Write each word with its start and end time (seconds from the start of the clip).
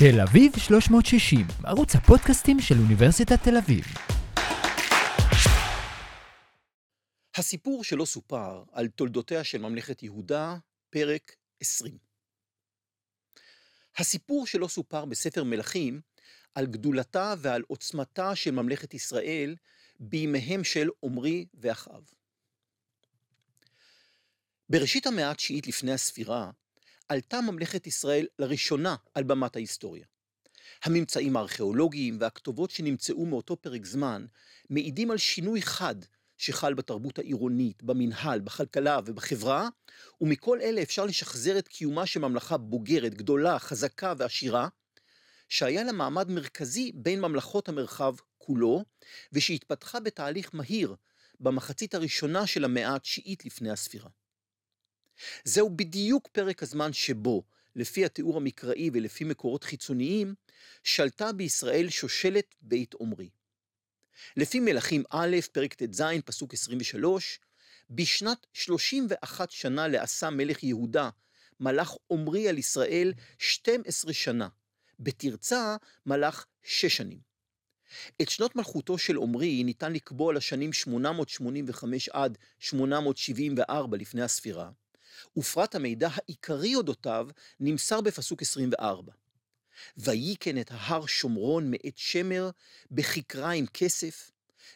תל 0.00 0.20
אביב 0.20 0.52
360, 0.58 1.46
ערוץ 1.64 1.94
הפודקאסטים 1.94 2.60
של 2.60 2.74
אוניברסיטת 2.78 3.42
תל 3.44 3.56
אביב. 3.56 3.84
הסיפור 7.36 7.84
שלא 7.84 8.04
סופר 8.04 8.62
על 8.72 8.88
תולדותיה 8.88 9.44
של 9.44 9.58
ממלכת 9.58 10.02
יהודה, 10.02 10.56
פרק 10.90 11.36
20. 11.60 11.98
הסיפור 13.96 14.46
שלא 14.46 14.68
סופר 14.68 15.04
בספר 15.04 15.44
מלכים 15.44 16.00
על 16.54 16.66
גדולתה 16.66 17.34
ועל 17.38 17.62
עוצמתה 17.68 18.36
של 18.36 18.50
ממלכת 18.50 18.94
ישראל 18.94 19.56
בימיהם 19.98 20.64
של 20.64 20.88
עמרי 21.02 21.46
ואחאב. 21.54 22.04
בראשית 24.68 25.06
המאה 25.06 25.30
התשיעית 25.30 25.66
לפני 25.66 25.92
הספירה, 25.92 26.50
עלתה 27.10 27.40
ממלכת 27.40 27.86
ישראל 27.86 28.26
לראשונה 28.38 28.96
על 29.14 29.24
במת 29.24 29.56
ההיסטוריה. 29.56 30.04
הממצאים 30.84 31.36
הארכיאולוגיים 31.36 32.16
והכתובות 32.20 32.70
שנמצאו 32.70 33.26
מאותו 33.26 33.56
פרק 33.56 33.86
זמן 33.86 34.26
מעידים 34.70 35.10
על 35.10 35.18
שינוי 35.18 35.62
חד 35.62 35.94
שחל 36.38 36.74
בתרבות 36.74 37.18
העירונית, 37.18 37.82
במנהל, 37.82 38.40
בכלכלה 38.40 39.00
ובחברה, 39.06 39.68
ומכל 40.20 40.60
אלה 40.60 40.82
אפשר 40.82 41.06
לשחזר 41.06 41.58
את 41.58 41.68
קיומה 41.68 42.06
של 42.06 42.20
ממלכה 42.20 42.56
בוגרת, 42.56 43.14
גדולה, 43.14 43.58
חזקה 43.58 44.14
ועשירה, 44.18 44.68
שהיה 45.48 45.84
לה 45.84 45.92
מעמד 45.92 46.30
מרכזי 46.30 46.92
בין 46.94 47.20
ממלכות 47.20 47.68
המרחב 47.68 48.14
כולו, 48.38 48.84
ושהתפתחה 49.32 50.00
בתהליך 50.00 50.50
מהיר 50.54 50.94
במחצית 51.40 51.94
הראשונה 51.94 52.46
של 52.46 52.64
המאה 52.64 52.94
התשיעית 52.94 53.44
לפני 53.44 53.70
הספירה. 53.70 54.10
זהו 55.44 55.70
בדיוק 55.76 56.28
פרק 56.32 56.62
הזמן 56.62 56.92
שבו, 56.92 57.42
לפי 57.76 58.04
התיאור 58.04 58.36
המקראי 58.36 58.90
ולפי 58.92 59.24
מקורות 59.24 59.64
חיצוניים, 59.64 60.34
שלטה 60.84 61.32
בישראל 61.32 61.88
שושלת 61.88 62.54
בית 62.62 62.94
עומרי. 62.94 63.30
לפי 64.36 64.60
מלכים 64.60 65.02
א', 65.10 65.36
פרק 65.52 65.74
ט"ז, 65.74 66.02
פסוק 66.24 66.54
23, 66.54 67.40
בשנת 67.90 68.46
31 68.52 69.50
שנה 69.50 69.88
לעשה 69.88 70.30
מלך 70.30 70.62
יהודה, 70.62 71.10
מלך 71.60 71.92
עומרי 72.06 72.48
על 72.48 72.58
ישראל 72.58 73.12
12 73.38 74.12
שנה, 74.12 74.48
בתרצה 75.00 75.76
מלך 76.06 76.44
6 76.62 76.96
שנים. 76.96 77.18
את 78.22 78.28
שנות 78.28 78.56
מלכותו 78.56 78.98
של 78.98 79.16
עומרי 79.16 79.64
ניתן 79.64 79.92
לקבוע 79.92 80.32
לשנים 80.32 80.72
885 80.72 82.08
עד 82.08 82.38
874 82.58 83.96
לפני 83.96 84.22
הספירה, 84.22 84.70
ופרט 85.36 85.74
המידע 85.74 86.08
העיקרי 86.12 86.74
אודותיו 86.74 87.28
נמסר 87.60 88.00
בפסוק 88.00 88.42
24. 88.42 89.12
ויקן 89.96 90.60
את 90.60 90.70
ההר 90.70 91.06
שומרון 91.06 91.70
מאת 91.70 91.98
שמר, 91.98 92.50
בכיכרה 92.90 93.50
עם 93.50 93.66
כסף, 93.66 94.30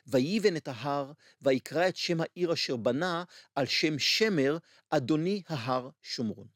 ויבן 0.07 0.57
את 0.57 0.69
ההר, 0.69 1.13
ויקרא 1.43 1.89
את 1.89 1.97
שם 1.97 2.21
העיר 2.21 2.53
אשר 2.53 2.77
בנה, 2.77 3.25
על 3.55 3.67
שם 3.67 3.99
שמר, 3.99 4.59
אדוני 4.91 5.43
ההר 5.49 5.91
שומרון. 6.03 6.47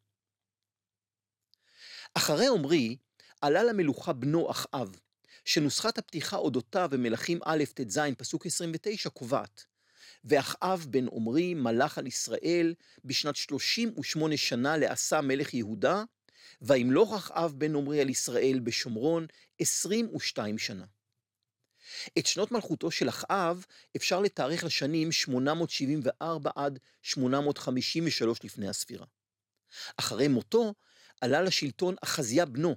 אחרי 2.14 2.46
עמרי, 2.46 2.96
עלה 3.40 3.62
למלוכה 3.62 4.12
בנו 4.12 4.50
אחאב, 4.50 4.96
שנוסחת 5.44 5.98
הפתיחה 5.98 6.36
אודותיו 6.36 6.88
במלכים 6.92 7.38
א' 7.44 7.64
ט"ז 7.74 8.00
פסוק 8.18 8.46
29 8.46 9.10
קובעת 9.10 9.64
ואחאב 10.24 10.86
בן 10.90 11.06
עמרי 11.12 11.54
מלך 11.54 11.98
על 11.98 12.06
ישראל 12.06 12.74
בשנת 13.04 13.36
38 13.36 14.36
שנה 14.36 14.76
לעשה 14.76 15.20
מלך 15.20 15.54
יהודה, 15.54 16.04
וימלוך 16.62 17.14
אחאב 17.14 17.54
בן 17.58 17.76
עמרי 17.76 18.00
על 18.00 18.10
ישראל 18.10 18.60
בשומרון 18.62 19.26
22 19.58 20.58
שנה. 20.58 20.84
את 22.18 22.26
שנות 22.26 22.52
מלכותו 22.52 22.90
של 22.90 23.08
אחאב 23.08 23.64
אפשר 23.96 24.20
לתארך 24.20 24.64
לשנים 24.64 25.12
874 25.12 26.50
עד 26.54 26.78
853 27.02 28.44
לפני 28.44 28.68
הספירה. 28.68 29.06
אחרי 29.96 30.28
מותו 30.28 30.74
עלה 31.20 31.42
לשלטון 31.42 31.94
אחזיה 32.02 32.44
בנו, 32.44 32.76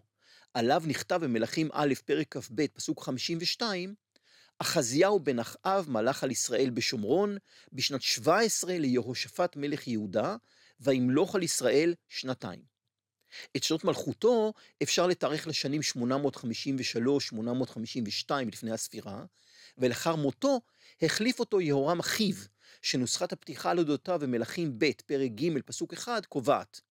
עליו 0.54 0.84
נכתב 0.86 1.20
במלכים 1.24 1.70
א', 1.74 1.94
פרק 2.06 2.38
כ"ב, 2.38 2.68
פסוק 2.68 3.04
52, 3.04 3.96
אחזיהו 4.62 5.20
בן 5.20 5.40
אחאב 5.40 5.86
מלך 5.90 6.24
על 6.24 6.32
ישראל 6.32 6.70
בשומרון 6.70 7.38
בשנת 7.74 8.02
17 8.02 8.78
ליהושפט 8.78 9.56
מלך 9.56 9.88
יהודה, 9.88 10.36
וימלוך 10.80 11.36
על 11.36 11.44
ישראל 11.44 11.94
שנתיים. 12.10 12.62
את 13.58 13.64
שנות 13.64 13.84
מלכותו 13.84 14.54
אפשר 14.84 15.08
לתארך 15.08 15.48
לשנים 15.48 15.82
853-852 18.28 18.32
לפני 18.52 18.72
הספירה, 18.72 19.24
ולאחר 19.78 20.16
מותו 20.16 20.62
החליף 21.02 21.40
אותו 21.40 21.62
יהורם 21.62 22.00
אחיו, 22.00 22.36
שנוסחת 22.82 23.34
הפתיחה 23.34 23.72
על 23.72 23.80
אודותיו 23.80 24.20
במלכים 24.20 24.80
ב', 24.80 24.92
פרק 25.06 25.32
ג', 25.32 25.62
פסוק 25.66 25.94
1, 25.94 26.26
קובעת: 26.26 26.82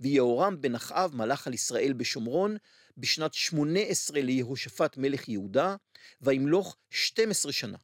ויהורם 0.00 0.60
בן 0.60 0.74
אחאב 0.74 1.16
מלך 1.16 1.46
על 1.46 1.54
ישראל 1.54 1.92
בשומרון 1.92 2.56
בשנת 2.96 3.34
18 3.34 4.20
ליהושפט 4.20 4.96
מלך 4.96 5.28
יהודה, 5.28 5.76
וימלוך 6.20 6.76
12 6.90 7.52
שנה. 7.52 7.78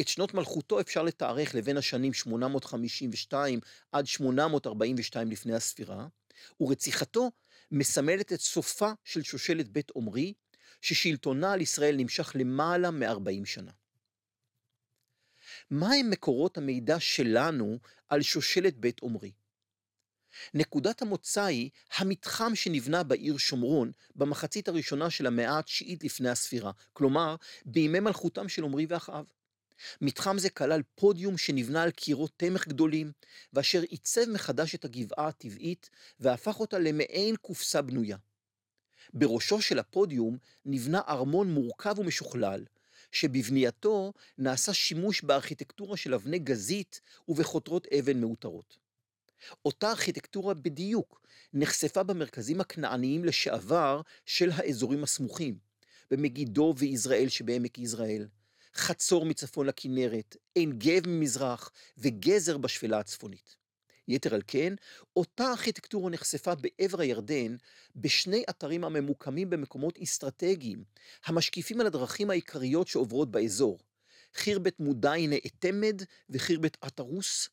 את 0.00 0.08
שנות 0.08 0.34
מלכותו 0.34 0.80
אפשר 0.80 1.02
לתארך 1.02 1.54
לבין 1.54 1.76
השנים 1.76 2.12
852 2.12 3.60
עד 3.92 4.06
842 4.06 5.30
לפני 5.30 5.54
הספירה, 5.54 6.06
ורציחתו 6.60 7.30
מסמלת 7.70 8.32
את 8.32 8.40
סופה 8.40 8.92
של 9.04 9.22
שושלת 9.22 9.68
בית 9.68 9.90
עומרי, 9.90 10.32
ששלטונה 10.80 11.52
על 11.52 11.60
ישראל 11.60 11.96
נמשך 11.96 12.32
למעלה 12.34 12.90
מ-40 12.90 13.44
שנה. 13.44 13.72
מהם 15.70 16.10
מקורות 16.10 16.58
המידע 16.58 17.00
שלנו 17.00 17.78
על 18.08 18.22
שושלת 18.22 18.76
בית 18.76 19.00
עומרי? 19.00 19.32
נקודת 20.54 21.02
המוצא 21.02 21.44
היא 21.44 21.70
המתחם 21.96 22.54
שנבנה 22.54 23.02
בעיר 23.02 23.36
שומרון 23.36 23.92
במחצית 24.16 24.68
הראשונה 24.68 25.10
של 25.10 25.26
המאה 25.26 25.58
התשיעית 25.58 26.04
לפני 26.04 26.28
הספירה, 26.28 26.72
כלומר 26.92 27.36
בימי 27.64 28.00
מלכותם 28.00 28.48
של 28.48 28.64
עמרי 28.64 28.86
ואחאב. 28.88 29.24
מתחם 30.00 30.38
זה 30.38 30.50
כלל 30.50 30.82
פודיום 30.94 31.38
שנבנה 31.38 31.82
על 31.82 31.90
קירות 31.90 32.30
תמך 32.36 32.68
גדולים, 32.68 33.12
ואשר 33.52 33.82
עיצב 33.82 34.30
מחדש 34.30 34.74
את 34.74 34.84
הגבעה 34.84 35.28
הטבעית, 35.28 35.90
והפך 36.20 36.60
אותה 36.60 36.78
למעין 36.78 37.36
קופסה 37.36 37.82
בנויה. 37.82 38.16
בראשו 39.14 39.62
של 39.62 39.78
הפודיום 39.78 40.38
נבנה 40.64 41.00
ארמון 41.08 41.50
מורכב 41.50 41.98
ומשוכלל, 41.98 42.64
שבבנייתו 43.12 44.12
נעשה 44.38 44.74
שימוש 44.74 45.22
בארכיטקטורה 45.22 45.96
של 45.96 46.14
אבני 46.14 46.38
גזית 46.38 47.00
ובחותרות 47.28 47.86
אבן 47.98 48.20
מעוטרות. 48.20 48.83
אותה 49.64 49.90
ארכיטקטורה 49.90 50.54
בדיוק 50.54 51.20
נחשפה 51.52 52.02
במרכזים 52.02 52.60
הכנעניים 52.60 53.24
לשעבר 53.24 54.00
של 54.26 54.50
האזורים 54.54 55.02
הסמוכים, 55.02 55.58
במגידו 56.10 56.74
ויזרעאל 56.76 57.28
שבעמק 57.28 57.78
יזרעאל, 57.78 58.26
חצור 58.74 59.26
מצפון 59.26 59.66
לכנרת, 59.66 60.36
עין 60.54 60.72
גב 60.78 61.08
ממזרח 61.08 61.70
וגזר 61.98 62.58
בשפלה 62.58 62.98
הצפונית. 62.98 63.56
יתר 64.08 64.34
על 64.34 64.42
כן, 64.46 64.74
אותה 65.16 65.50
ארכיטקטורה 65.50 66.10
נחשפה 66.10 66.52
בעבר 66.54 67.00
הירדן 67.00 67.56
בשני 67.96 68.44
אתרים 68.50 68.84
הממוקמים 68.84 69.50
במקומות 69.50 69.98
אסטרטגיים, 69.98 70.84
המשקיפים 71.24 71.80
על 71.80 71.86
הדרכים 71.86 72.30
העיקריות 72.30 72.88
שעוברות 72.88 73.30
באזור, 73.30 73.78
חירבת 74.34 74.80
מודעי 74.80 75.26
נאטמד 75.26 76.02
וחירבת 76.30 76.76
עטרוס, 76.80 77.48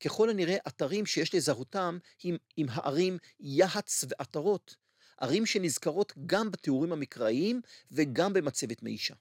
ככל 0.00 0.30
הנראה 0.30 0.56
אתרים 0.68 1.06
שיש 1.06 1.34
לזהותם 1.34 1.98
עם, 2.22 2.36
עם 2.56 2.66
הערים 2.70 3.18
יהץ 3.40 4.04
ועטרות, 4.08 4.76
ערים 5.18 5.46
שנזכרות 5.46 6.12
גם 6.26 6.50
בתיאורים 6.50 6.92
המקראיים 6.92 7.60
וגם 7.90 8.32
במצבת 8.32 8.82
מישה. 8.82 9.14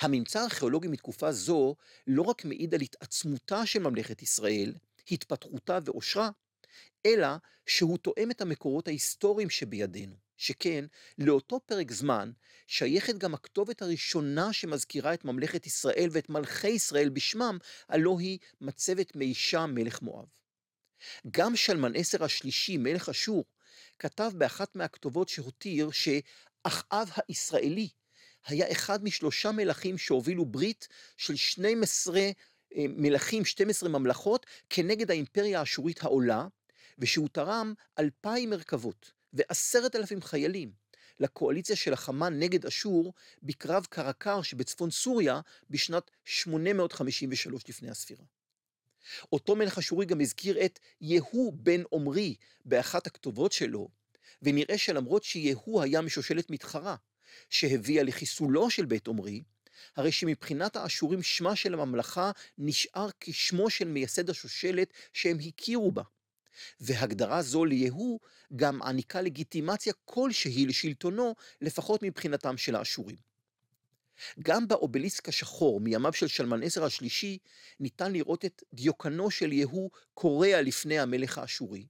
הממצא 0.00 0.40
הארכיאולוגי 0.40 0.88
מתקופה 0.88 1.32
זו 1.32 1.76
לא 2.06 2.22
רק 2.22 2.44
מעיד 2.44 2.74
על 2.74 2.80
התעצמותה 2.80 3.66
של 3.66 3.78
ממלכת 3.78 4.22
ישראל, 4.22 4.74
התפתחותה 5.10 5.78
ועושרה, 5.84 6.30
אלא 7.06 7.28
שהוא 7.66 7.98
תואם 7.98 8.30
את 8.30 8.40
המקורות 8.40 8.88
ההיסטוריים 8.88 9.50
שבידינו. 9.50 10.16
שכן, 10.40 10.84
לאותו 11.18 11.60
פרק 11.66 11.92
זמן 11.92 12.30
שייכת 12.66 13.18
גם 13.18 13.34
הכתובת 13.34 13.82
הראשונה 13.82 14.52
שמזכירה 14.52 15.14
את 15.14 15.24
ממלכת 15.24 15.66
ישראל 15.66 16.08
ואת 16.12 16.28
מלכי 16.28 16.68
ישראל 16.68 17.08
בשמם, 17.08 17.58
הלא 17.88 18.16
היא 18.20 18.38
מצבת 18.60 19.16
מישה 19.16 19.66
מלך 19.66 20.02
מואב. 20.02 20.26
גם 21.30 21.56
שלמן 21.56 21.96
עשר 21.96 22.24
השלישי, 22.24 22.76
מלך 22.76 23.08
אשור, 23.08 23.44
כתב 23.98 24.30
באחת 24.34 24.76
מהכתובות 24.76 25.28
שהותיר 25.28 25.90
שאחאב 25.90 27.10
הישראלי 27.28 27.88
היה 28.46 28.72
אחד 28.72 29.04
משלושה 29.04 29.52
מלכים 29.52 29.98
שהובילו 29.98 30.44
ברית 30.44 30.88
של 31.16 31.36
12 31.36 32.20
אה, 32.20 32.30
מלכים, 32.88 33.44
12 33.44 33.88
ממלכות, 33.88 34.46
כנגד 34.70 35.10
האימפריה 35.10 35.60
האשורית 35.60 36.02
העולה, 36.02 36.46
ושהוא 36.98 37.28
תרם 37.32 37.74
אלפיים 37.98 38.50
מרכבות 38.50 39.19
ועשרת 39.32 39.96
אלפים 39.96 40.22
חיילים 40.22 40.72
לקואליציה 41.20 41.76
של 41.76 41.92
החמה 41.92 42.28
נגד 42.28 42.66
אשור 42.66 43.12
בקרב 43.42 43.86
קרקר 43.90 44.42
שבצפון 44.42 44.90
סוריה 44.90 45.40
בשנת 45.70 46.10
853 46.24 47.62
לפני 47.68 47.90
הספירה. 47.90 48.24
אותו 49.32 49.56
מלך 49.56 49.78
אשורי 49.78 50.06
גם 50.06 50.20
הזכיר 50.20 50.64
את 50.64 50.78
יהוא 51.00 51.52
בן 51.56 51.82
עמרי 51.92 52.34
באחת 52.64 53.06
הכתובות 53.06 53.52
שלו, 53.52 53.88
ונראה 54.42 54.78
שלמרות 54.78 55.24
שיהוא 55.24 55.82
היה 55.82 56.00
משושלת 56.00 56.50
מתחרה, 56.50 56.96
שהביאה 57.50 58.02
לחיסולו 58.02 58.70
של 58.70 58.84
בית 58.84 59.08
עמרי, 59.08 59.42
הרי 59.96 60.12
שמבחינת 60.12 60.76
האשורים 60.76 61.22
שמה 61.22 61.56
של 61.56 61.74
הממלכה 61.74 62.30
נשאר 62.58 63.08
כשמו 63.20 63.70
של 63.70 63.88
מייסד 63.88 64.30
השושלת 64.30 64.92
שהם 65.12 65.38
הכירו 65.46 65.92
בה. 65.92 66.02
והגדרה 66.80 67.42
זו 67.42 67.64
ליהוא 67.64 68.20
גם 68.56 68.78
מעניקה 68.78 69.20
לגיטימציה 69.20 69.92
כלשהי 70.04 70.66
לשלטונו, 70.66 71.34
לפחות 71.60 72.02
מבחינתם 72.02 72.56
של 72.56 72.76
האשורים. 72.76 73.16
גם 74.40 74.68
באובליסק 74.68 75.28
השחור 75.28 75.80
מימיו 75.80 76.12
של 76.12 76.28
שלמן 76.28 76.62
עזר 76.62 76.84
השלישי, 76.84 77.38
ניתן 77.80 78.12
לראות 78.12 78.44
את 78.44 78.62
דיוקנו 78.74 79.30
של 79.30 79.52
יהוא 79.52 79.90
קורע 80.14 80.62
לפני 80.62 80.98
המלך 80.98 81.38
האשורי, 81.38 81.86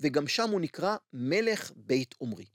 וגם 0.00 0.28
שם 0.28 0.50
הוא 0.50 0.60
נקרא 0.60 0.96
מלך 1.12 1.72
בית 1.76 2.14
עמרי. 2.20 2.46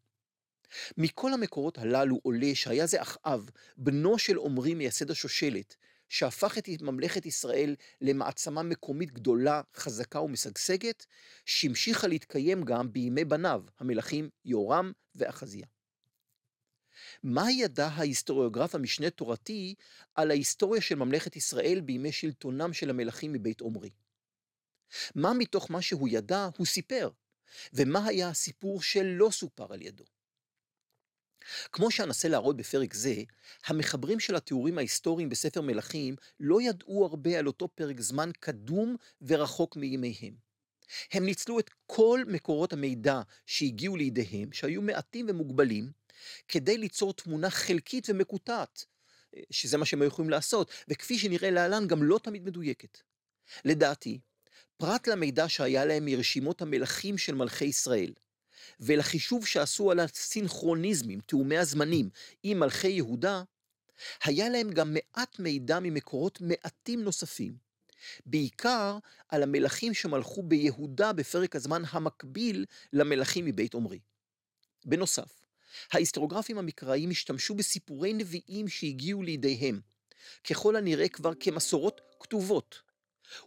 מכל 0.97 1.33
המקורות 1.33 1.77
הללו 1.77 2.19
עולה 2.23 2.55
שהיה 2.55 2.87
זה 2.87 3.01
אחאב, 3.01 3.49
בנו 3.77 4.19
של 4.19 4.37
עמרי 4.37 4.73
מייסד 4.73 5.11
השושלת, 5.11 5.75
שהפך 6.09 6.57
את 6.57 6.69
ממלכת 6.81 7.25
ישראל 7.25 7.75
למעצמה 8.01 8.63
מקומית 8.63 9.11
גדולה, 9.11 9.61
חזקה 9.75 10.21
ומשגשגת, 10.21 11.05
שהמשיכה 11.45 12.07
להתקיים 12.07 12.63
גם 12.63 12.93
בימי 12.93 13.25
בניו, 13.25 13.63
המלכים 13.79 14.29
יורם 14.45 14.91
ואחזיה. 15.15 15.65
מה 17.23 17.51
ידע 17.51 17.87
ההיסטוריוגרף 17.87 18.75
המשנה 18.75 19.09
תורתי 19.09 19.75
על 20.15 20.31
ההיסטוריה 20.31 20.81
של 20.81 20.95
ממלכת 20.95 21.35
ישראל 21.35 21.81
בימי 21.81 22.11
שלטונם 22.11 22.73
של 22.73 22.89
המלכים 22.89 23.33
מבית 23.33 23.61
עמרי? 23.61 23.89
מה 25.15 25.33
מתוך 25.33 25.71
מה 25.71 25.81
שהוא 25.81 26.07
ידע 26.11 26.49
הוא 26.57 26.65
סיפר, 26.65 27.09
ומה 27.73 28.05
היה 28.05 28.29
הסיפור 28.29 28.81
שלא 28.81 29.29
סופר 29.31 29.73
על 29.73 29.81
ידו? 29.81 30.03
כמו 31.71 31.91
שאנסה 31.91 32.27
להראות 32.27 32.57
בפרק 32.57 32.93
זה, 32.93 33.15
המחברים 33.65 34.19
של 34.19 34.35
התיאורים 34.35 34.77
ההיסטוריים 34.77 35.29
בספר 35.29 35.61
מלכים 35.61 36.15
לא 36.39 36.61
ידעו 36.61 37.05
הרבה 37.05 37.39
על 37.39 37.47
אותו 37.47 37.67
פרק 37.67 38.01
זמן 38.01 38.29
קדום 38.39 38.95
ורחוק 39.21 39.75
מימיהם. 39.75 40.47
הם 41.11 41.25
ניצלו 41.25 41.59
את 41.59 41.69
כל 41.85 42.23
מקורות 42.27 42.73
המידע 42.73 43.21
שהגיעו 43.45 43.97
לידיהם, 43.97 44.51
שהיו 44.51 44.81
מעטים 44.81 45.25
ומוגבלים, 45.29 45.91
כדי 46.47 46.77
ליצור 46.77 47.13
תמונה 47.13 47.49
חלקית 47.49 48.09
ומקוטעת, 48.09 48.85
שזה 49.51 49.77
מה 49.77 49.85
שהם 49.85 50.01
היו 50.01 50.07
יכולים 50.07 50.29
לעשות, 50.29 50.71
וכפי 50.87 51.19
שנראה 51.19 51.51
להלן, 51.51 51.87
גם 51.87 52.03
לא 52.03 52.19
תמיד 52.23 52.45
מדויקת. 52.45 52.97
לדעתי, 53.65 54.19
פרט 54.77 55.07
למידע 55.07 55.49
שהיה 55.49 55.85
להם 55.85 56.05
מרשימות 56.05 56.61
המלכים 56.61 57.17
של 57.17 57.35
מלכי 57.35 57.65
ישראל, 57.65 58.13
ולחישוב 58.79 59.45
שעשו 59.45 59.91
על 59.91 59.99
הסינכרוניזמים, 59.99 61.19
תאומי 61.19 61.57
הזמנים, 61.57 62.09
עם 62.43 62.59
מלכי 62.59 62.87
יהודה, 62.87 63.43
היה 64.23 64.49
להם 64.49 64.69
גם 64.69 64.93
מעט 64.93 65.39
מידע 65.39 65.79
ממקורות 65.79 66.41
מעטים 66.41 67.03
נוספים, 67.03 67.57
בעיקר 68.25 68.97
על 69.29 69.43
המלכים 69.43 69.93
שמלכו 69.93 70.43
ביהודה 70.43 71.13
בפרק 71.13 71.55
הזמן 71.55 71.83
המקביל 71.89 72.65
למלכים 72.93 73.45
מבית 73.45 73.75
עמרי. 73.75 73.99
בנוסף, 74.85 75.41
ההיסטוריוגרפים 75.91 76.57
המקראיים 76.57 77.09
השתמשו 77.09 77.55
בסיפורי 77.55 78.13
נביאים 78.13 78.67
שהגיעו 78.67 79.23
לידיהם, 79.23 79.79
ככל 80.49 80.75
הנראה 80.75 81.09
כבר 81.09 81.31
כמסורות 81.39 82.01
כתובות, 82.19 82.81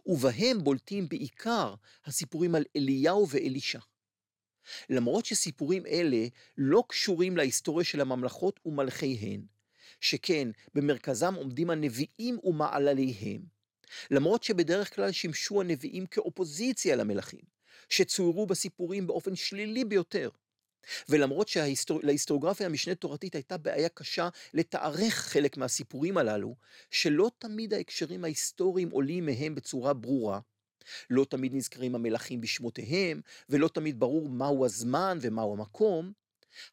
ובהם 0.05 0.63
בולטים 0.63 1.09
בעיקר 1.09 1.75
הסיפורים 2.05 2.55
על 2.55 2.63
אליהו 2.75 3.27
ואלישע. 3.29 3.79
למרות 4.89 5.25
שסיפורים 5.25 5.85
אלה 5.85 6.27
לא 6.57 6.83
קשורים 6.87 7.37
להיסטוריה 7.37 7.85
של 7.85 8.01
הממלכות 8.01 8.59
ומלכיהן, 8.65 9.41
שכן 9.99 10.47
במרכזם 10.75 11.33
עומדים 11.33 11.69
הנביאים 11.69 12.39
ומעלליהם, 12.43 13.41
למרות 14.11 14.43
שבדרך 14.43 14.95
כלל 14.95 15.11
שימשו 15.11 15.61
הנביאים 15.61 16.05
כאופוזיציה 16.05 16.95
למלכים, 16.95 17.41
שצוירו 17.89 18.45
בסיפורים 18.45 19.07
באופן 19.07 19.35
שלילי 19.35 19.85
ביותר, 19.85 20.29
ולמרות 21.09 21.47
שלהיסטוריוגרפיה 21.47 22.65
המשנה 22.65 22.95
תורתית 22.95 23.35
הייתה 23.35 23.57
בעיה 23.57 23.89
קשה 23.89 24.29
לתארך 24.53 25.13
חלק 25.13 25.57
מהסיפורים 25.57 26.17
הללו, 26.17 26.55
שלא 26.91 27.31
תמיד 27.37 27.73
ההקשרים 27.73 28.23
ההיסטוריים 28.23 28.89
עולים 28.89 29.25
מהם 29.25 29.55
בצורה 29.55 29.93
ברורה, 29.93 30.39
לא 31.09 31.25
תמיד 31.29 31.55
נזכרים 31.55 31.95
המלכים 31.95 32.41
בשמותיהם, 32.41 33.21
ולא 33.49 33.67
תמיד 33.67 33.99
ברור 33.99 34.29
מהו 34.29 34.65
הזמן 34.65 35.17
ומהו 35.21 35.53
המקום, 35.53 36.11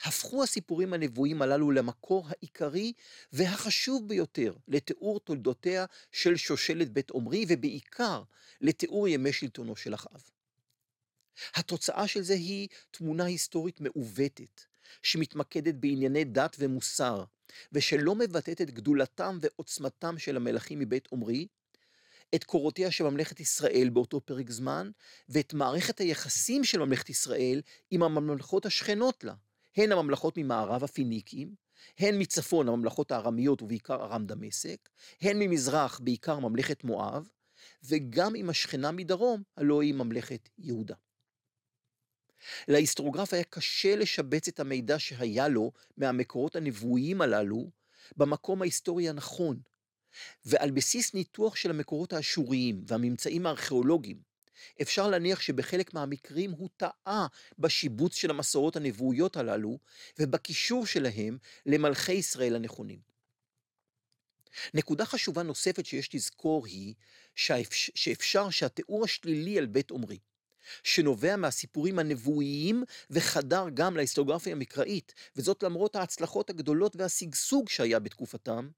הפכו 0.03 0.43
הסיפורים 0.43 0.93
הנבואיים 0.93 1.43
הללו 1.43 1.71
למקור 1.71 2.27
העיקרי 2.29 2.93
והחשוב 3.33 4.09
ביותר 4.09 4.55
לתיאור 4.69 5.21
תולדותיה 5.21 5.85
של 6.13 6.37
שושלת 6.37 6.93
בית 6.93 7.11
עמרי, 7.15 7.45
ובעיקר 7.49 8.23
לתיאור 8.61 9.09
ימי 9.09 9.33
שלטונו 9.33 9.77
של 9.77 9.95
אחאב. 9.95 10.23
התוצאה 11.55 12.09
של 12.09 12.23
זה 12.23 12.35
היא 12.35 12.69
תמונה 12.91 13.25
היסטורית 13.25 13.81
מעוותת, 13.81 14.65
שמתמקדת 15.03 15.75
בענייני 15.75 16.25
דת 16.25 16.57
ומוסר, 16.59 17.25
ושלא 17.73 18.15
מבטאת 18.15 18.61
את 18.61 18.71
גדולתם 18.71 19.39
ועוצמתם 19.41 20.19
של 20.19 20.37
המלכים 20.37 20.79
מבית 20.79 21.09
עמרי, 21.13 21.47
את 22.35 22.45
קורותיה 22.45 22.91
של 22.91 23.05
ממלכת 23.05 23.41
ישראל 23.41 23.89
באותו 23.93 24.21
פרק 24.21 24.51
זמן, 24.51 24.91
ואת 25.29 25.55
מערכת 25.55 26.01
היחסים 26.01 26.65
של 26.65 26.79
ממלכת 26.79 27.11
ישראל 27.11 27.61
עם 27.91 28.03
הממלכות 28.03 28.67
השכנות 28.67 29.25
לה, 29.25 29.35
הן 29.77 29.93
הממלכות 29.93 30.37
ממערב 30.37 30.85
הפיניקים, 30.85 31.55
הן 31.99 32.23
מצפון 32.23 32.69
הממלכות 32.69 33.13
הארמיות 33.13 33.63
ובעיקר 33.63 33.95
ארם 33.95 34.27
דמשק, 34.27 34.89
הן 35.21 35.39
ממזרח 35.39 36.01
בעיקר 36.05 36.39
ממלכת 36.39 36.85
מואב, 36.85 37.29
וגם 37.85 38.35
עם 38.35 38.51
השכנה 38.51 38.93
מדרום, 38.93 39.43
הלא 39.57 39.83
היא 39.83 39.95
ממלכת 39.95 40.49
יהודה. 40.59 40.95
להיסטוריוגרף 42.69 43.35
היה 43.35 43.45
קשה 43.45 43.97
לשבץ 43.97 44.49
את 44.49 44.61
המידע 44.61 44.99
שהיה 44.99 45.49
לו 45.49 45.73
מהמקורות 45.97 46.57
הנבואיים 46.57 47.21
הללו 47.21 47.71
במקום 48.17 48.63
ההיסטורי 48.63 49.09
הנכון, 49.09 49.61
ועל 50.45 50.71
בסיס 50.71 51.15
ניתוח 51.15 51.57
של 51.57 51.71
המקורות 51.71 52.13
האשוריים 52.13 52.85
והממצאים 52.87 53.47
הארכיאולוגיים, 53.47 54.29
אפשר 54.83 55.09
להניח 55.11 55.41
שבחלק 55.41 55.95
מהמקרים 55.95 56.51
הוא 56.51 56.69
טעה 56.77 57.27
בשיבוץ 57.59 58.15
של 58.15 58.31
המסורות 58.31 58.77
הנבואיות 58.77 59.37
הללו 59.37 59.79
ובקישור 60.19 60.87
שלהם 60.87 61.39
למלכי 61.67 62.13
ישראל 62.13 62.57
הנכונים. 62.57 62.99
נקודה 64.75 65.05
חשובה 65.05 65.43
נוספת 65.43 65.87
שיש 65.87 66.15
לזכור 66.15 66.67
היא 66.67 66.95
שאפשר 67.95 68.51
שהתיאור 68.51 69.05
השלילי 69.05 69.59
על 69.59 69.67
בית 69.67 69.91
עמרי, 69.91 70.19
שנובע 70.85 71.37
מהסיפורים 71.37 71.99
הנבואיים 71.99 72.85
וחדר 73.11 73.65
גם 73.75 73.97
להיסטוריוגרפיה 73.97 74.53
המקראית, 74.53 75.15
וזאת 75.37 75.63
למרות 75.63 75.97
ההצלחות 75.97 76.51
הגדולות 76.51 76.97
והשגשוג 76.97 77.69
שהיה 77.69 77.99
בתקופתם, 77.99 78.69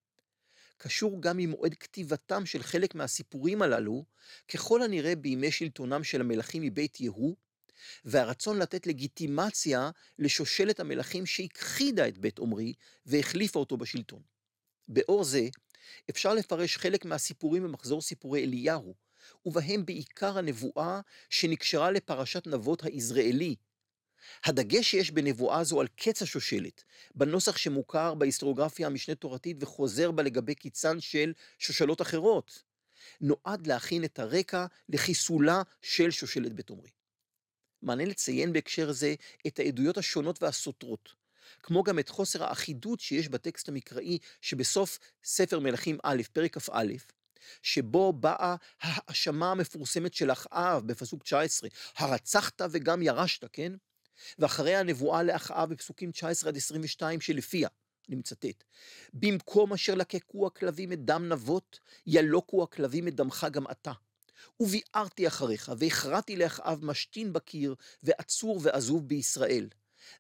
קשור 0.83 1.23
גם 1.23 1.39
עם 1.39 1.51
מועד 1.51 1.75
כתיבתם 1.75 2.47
של 2.47 2.63
חלק 2.63 2.95
מהסיפורים 2.95 3.63
הללו, 3.63 4.05
ככל 4.49 4.83
הנראה 4.83 5.17
בימי 5.17 5.51
שלטונם 5.51 6.05
של 6.05 6.21
המלכים 6.21 6.63
מבית 6.63 7.01
יהוא, 7.01 7.37
והרצון 8.05 8.59
לתת 8.59 8.87
לגיטימציה 8.87 9.91
לשושלת 10.19 10.81
המלכים 10.81 11.27
שהכחידה 11.27 12.09
את 12.09 12.19
בית 12.19 12.39
עמרי 12.39 12.73
והחליפה 13.07 13.59
אותו 13.59 13.77
בשלטון. 13.77 14.23
באור 14.89 15.25
זה, 15.25 15.49
אפשר 16.11 16.35
לפרש 16.35 16.77
חלק 16.77 17.05
מהסיפורים 17.05 17.63
במחזור 17.63 18.03
סיפורי 18.03 18.45
אליהו, 18.45 18.95
ובהם 19.47 19.87
בעיקר 19.87 20.39
הנבואה 20.39 21.01
שנקשרה 21.31 21.91
לפרשת 21.91 22.47
נבות 22.47 22.85
היזרעאלי, 22.85 23.57
הדגש 24.45 24.91
שיש 24.91 25.11
בנבואה 25.11 25.65
זו 25.65 25.81
על 25.81 25.87
קץ 25.97 26.23
השושלת, 26.23 26.85
בנוסח 27.15 27.57
שמוכר 27.57 28.15
בהיסטוריוגרפיה 28.15 28.87
המשנה 28.87 29.15
תורתית 29.15 29.57
וחוזר 29.61 30.11
בה 30.11 30.23
לגבי 30.23 30.55
קיצן 30.55 31.01
של 31.01 31.33
שושלות 31.59 32.03
אחרות, 32.03 32.63
נועד 33.21 33.67
להכין 33.67 34.05
את 34.05 34.19
הרקע 34.19 34.67
לחיסולה 34.89 35.63
של 35.83 36.11
שושלת 36.11 36.53
בית 36.53 36.71
עמרי. 36.71 36.91
מעניין 37.83 38.09
לציין 38.09 38.53
בהקשר 38.53 38.93
זה 38.93 39.15
את 39.47 39.59
העדויות 39.59 39.99
השונות 39.99 40.43
והסותרות, 40.43 41.15
כמו 41.63 41.83
גם 41.83 41.99
את 41.99 42.09
חוסר 42.09 42.45
האחידות 42.45 43.01
שיש 43.01 43.29
בטקסט 43.29 43.69
המקראי 43.69 44.19
שבסוף 44.41 44.99
ספר 45.25 45.59
מלכים 45.59 45.99
א', 46.03 46.23
פרק 46.33 46.59
כ"א, 46.59 46.85
שבו 47.63 48.13
באה 48.13 48.57
ההאשמה 48.81 49.51
המפורסמת 49.51 50.15
של 50.15 50.33
אחאב 50.33 50.87
בפסוק 50.87 51.23
19, 51.23 51.71
הרצחת 51.97 52.63
וגם 52.71 53.03
ירשת, 53.03 53.45
כן? 53.53 53.73
ואחרי 54.39 54.77
הנבואה 54.77 55.23
לאחאב 55.23 55.71
בפסוקים 55.71 56.11
19 56.11 56.51
עד 56.51 56.57
22 56.57 57.21
שלפיה, 57.21 57.69
אני 58.09 58.17
מצטט, 58.17 58.65
במקום 59.13 59.73
אשר 59.73 59.95
לקקו 59.95 60.47
הכלבים 60.47 60.93
את 60.93 61.05
דם 61.05 61.29
נבות, 61.29 61.81
ילוקו 62.07 62.63
הכלבים 62.63 63.09
את 63.09 63.15
דמך 63.15 63.47
גם 63.51 63.65
אתה. 63.71 63.93
וביערתי 64.61 65.27
אחריך, 65.27 65.73
והכרעתי 65.79 66.37
לאחאב 66.37 66.85
משתין 66.85 67.33
בקיר, 67.33 67.75
ועצור 68.03 68.61
ועזוב 68.63 69.09
בישראל. 69.09 69.69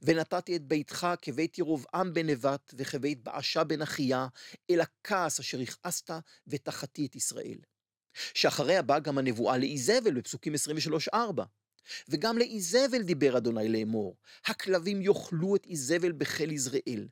ונתתי 0.03 0.57
את 0.57 0.63
ביתך 0.63 1.07
כבית 1.23 1.59
ירבעם 1.59 2.15
בן 2.15 2.27
נבט, 2.27 2.75
וכבית 2.77 3.23
באשה 3.23 3.65
בן 3.65 3.83
אחיה, 3.83 4.27
אל 4.71 4.81
הכעס 4.81 5.41
אשר 5.41 5.61
הכעסת, 5.61 6.11
ותחתי 6.47 7.07
את 7.07 7.17
ישראל. 7.17 7.59
שאחריה 8.35 8.83
באה 8.83 8.99
גם 8.99 9.19
הנבואה 9.19 9.59
לאיזבל 9.59 10.15
בפסוקים 10.15 10.55
23-4. 11.15 11.17
וגם 12.09 12.39
לאיזבל 12.39 13.03
דיבר 13.03 13.37
אדוני 13.37 13.69
לאמור, 13.69 14.17
הכלבים 14.47 15.03
יאכלו 15.03 15.57
את 15.57 15.67
איזבל 15.67 16.13
בחיל 16.13 16.53
יזרעאל. 16.53 17.09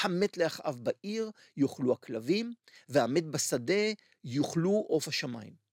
המת 0.00 0.36
לאחאב 0.36 0.78
בעיר 0.82 1.30
יאכלו 1.56 1.92
הכלבים, 1.92 2.54
והמת 2.88 3.24
בשדה 3.26 3.92
יאכלו 4.24 4.84
עוף 4.88 5.08
השמיים. 5.08 5.70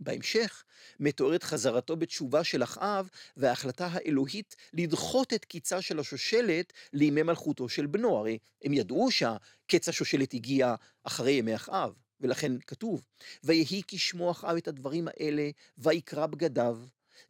בהמשך 0.00 0.64
מתוארת 1.00 1.42
חזרתו 1.42 1.96
בתשובה 1.96 2.44
של 2.44 2.62
אחאב 2.62 3.08
וההחלטה 3.36 3.88
האלוהית 3.92 4.56
לדחות 4.72 5.32
את 5.32 5.44
קיצה 5.44 5.82
של 5.82 5.98
השושלת 5.98 6.72
לימי 6.92 7.22
מלכותו 7.22 7.68
של 7.68 7.86
בנו. 7.86 8.16
הרי 8.18 8.38
הם 8.64 8.72
ידעו 8.72 9.08
שקץ 9.10 9.88
השושלת 9.88 10.34
הגיע 10.34 10.74
אחרי 11.04 11.32
ימי 11.32 11.54
אחאב, 11.54 11.92
ולכן 12.20 12.52
כתוב, 12.66 13.06
ויהי 13.44 13.82
כשמו 13.88 14.30
אחאב 14.30 14.56
את 14.56 14.68
הדברים 14.68 15.08
האלה, 15.08 15.50
ויקרע 15.78 16.26
בגדיו, 16.26 16.78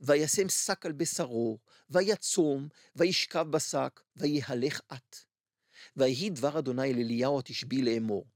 וישם 0.00 0.48
שק 0.48 0.86
על 0.86 0.92
בשרו, 0.92 1.58
ויצום, 1.90 2.68
וישכב 2.96 3.46
בשק, 3.50 4.00
ויהלך 4.16 4.80
את. 4.92 5.16
ויהי 5.96 6.30
דבר 6.30 6.58
אדוני 6.58 6.90
אל 6.90 6.98
אליהו 6.98 7.38
התשבי 7.38 7.82
לאמור, 7.82 8.26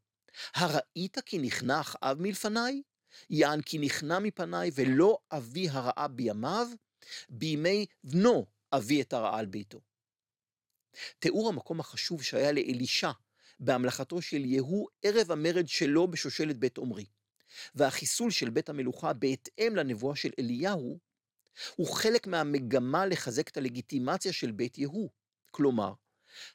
הראית 0.55 1.19
כי 1.19 1.39
נכנע 1.39 1.81
אחאב 1.81 2.21
מלפניי? 2.21 2.83
יען 3.31 3.63
כי 3.63 3.79
נכנע 3.79 4.19
מפניי 4.19 4.71
ולא 4.75 5.19
אביא 5.33 5.71
הרעה 5.71 6.09
בימיו, 6.09 6.69
בימי 7.29 7.87
בנו 8.05 8.47
אביא 8.73 9.03
את 9.03 9.13
הרעה 9.13 9.39
על 9.39 9.47
ביתו. 9.47 9.81
תיאור 11.19 11.49
המקום 11.49 11.81
החשוב 11.81 12.23
שהיה 12.23 12.53
לאלישע 12.53 13.11
בהמלכתו 13.61 14.23
של 14.23 14.45
יהוא 14.45 14.89
ערב 15.03 15.33
המרד 15.33 15.69
שלו 15.69 16.09
בשושלת 16.09 16.59
בית 16.59 16.77
עומרי, 16.77 17.07
והחיסול 17.75 18.31
של 18.31 18.51
בית 18.51 18.69
המלוכה 18.69 19.13
בהתאם 19.13 19.77
לנבואה 19.77 20.17
של 20.17 20.31
אליהו, 20.39 20.99
הוא 21.77 21.87
חלק 21.87 22.27
מהמגמה 22.27 23.07
לחזק 23.07 23.49
את 23.49 23.57
הלגיטימציה 23.57 24.33
של 24.33 24.51
בית 24.51 24.79
יהוא. 24.79 25.11
כלומר, 25.51 25.93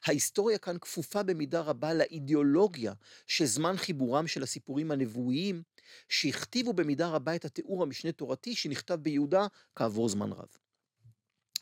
ההיסטוריה 0.04 0.58
כאן 0.58 0.76
כפופה 0.80 1.22
במידה 1.22 1.60
רבה 1.60 1.94
לאידיאולוגיה 1.94 2.92
של 3.26 3.44
זמן 3.44 3.76
חיבורם 3.76 4.26
של 4.26 4.42
הסיפורים 4.42 4.90
הנבואיים, 4.90 5.62
שהכתיבו 6.08 6.72
במידה 6.72 7.08
רבה 7.08 7.36
את 7.36 7.44
התיאור 7.44 7.82
המשנה 7.82 8.12
תורתי 8.12 8.54
שנכתב 8.54 8.94
ביהודה 8.94 9.46
כעבור 9.76 10.08
זמן 10.08 10.32
רב. 10.32 10.48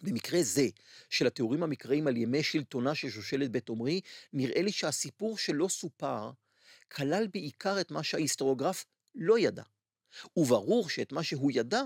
במקרה 0.03 0.43
זה, 0.43 0.69
של 1.11 1.27
התיאורים 1.27 1.63
המקראיים 1.63 2.07
על 2.07 2.17
ימי 2.17 2.43
שלטונה 2.43 2.95
של 2.95 3.11
שושלת 3.11 3.51
בית 3.51 3.69
עומרי, 3.69 4.01
נראה 4.33 4.63
לי 4.63 4.73
שהסיפור 4.73 5.39
שלא 5.39 5.69
סופר, 5.69 6.31
כלל 6.93 7.27
בעיקר 7.33 7.81
את 7.81 7.91
מה 7.91 8.03
שההיסטוריוגרף 8.03 8.85
לא 9.15 9.39
ידע. 9.39 9.63
וברור 10.37 10.89
שאת 10.89 11.13
מה 11.13 11.23
שהוא 11.23 11.51
ידע, 11.55 11.83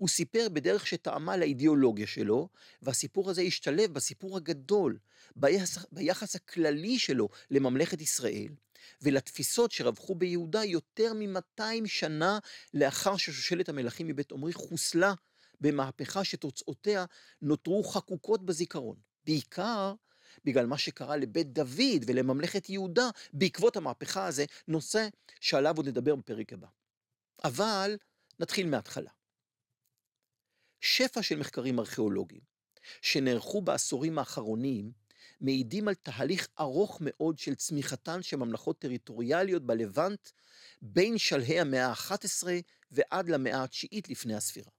הוא 0.00 0.08
סיפר 0.08 0.46
בדרך 0.52 0.86
שטעמה 0.86 1.36
לאידיאולוגיה 1.36 2.06
שלו, 2.06 2.48
והסיפור 2.82 3.30
הזה 3.30 3.42
השתלב 3.42 3.94
בסיפור 3.94 4.36
הגדול, 4.36 4.98
ביחס, 5.36 5.78
ביחס 5.92 6.36
הכללי 6.36 6.98
שלו 6.98 7.28
לממלכת 7.50 8.00
ישראל, 8.00 8.48
ולתפיסות 9.02 9.72
שרווחו 9.72 10.14
ביהודה 10.14 10.64
יותר 10.64 11.12
מ-200 11.14 11.86
שנה 11.86 12.38
לאחר 12.74 13.16
ששושלת 13.16 13.68
המלכים 13.68 14.06
מבית 14.06 14.30
עומרי 14.30 14.52
חוסלה 14.52 15.14
במהפכה 15.60 16.24
שתוצאותיה 16.24 17.04
נותרו 17.42 17.84
חקוקות 17.84 18.46
בזיכרון. 18.46 18.96
בעיקר 19.24 19.94
בגלל 20.44 20.66
מה 20.66 20.78
שקרה 20.78 21.16
לבית 21.16 21.52
דוד 21.52 22.04
ולממלכת 22.06 22.68
יהודה 22.68 23.10
בעקבות 23.32 23.76
המהפכה 23.76 24.26
הזה, 24.26 24.44
נושא 24.68 25.08
שעליו 25.40 25.76
עוד 25.76 25.88
נדבר 25.88 26.14
בפרק 26.16 26.52
הבא. 26.52 26.68
אבל 27.44 27.96
נתחיל 28.38 28.66
מההתחלה. 28.66 29.10
שפע 30.80 31.22
של 31.22 31.36
מחקרים 31.38 31.78
ארכיאולוגיים 31.78 32.40
שנערכו 33.02 33.62
בעשורים 33.62 34.18
האחרונים 34.18 34.92
מעידים 35.40 35.88
על 35.88 35.94
תהליך 35.94 36.48
ארוך 36.60 36.98
מאוד 37.00 37.38
של 37.38 37.54
צמיחתן 37.54 38.22
של 38.22 38.36
ממלכות 38.36 38.78
טריטוריאליות 38.78 39.66
בלבנט 39.66 40.28
בין 40.82 41.18
שלהי 41.18 41.60
המאה 41.60 41.86
ה-11 41.86 42.46
ועד 42.90 43.28
למאה 43.28 43.62
התשיעית 43.64 44.08
לפני 44.08 44.34
הספירה. 44.34 44.70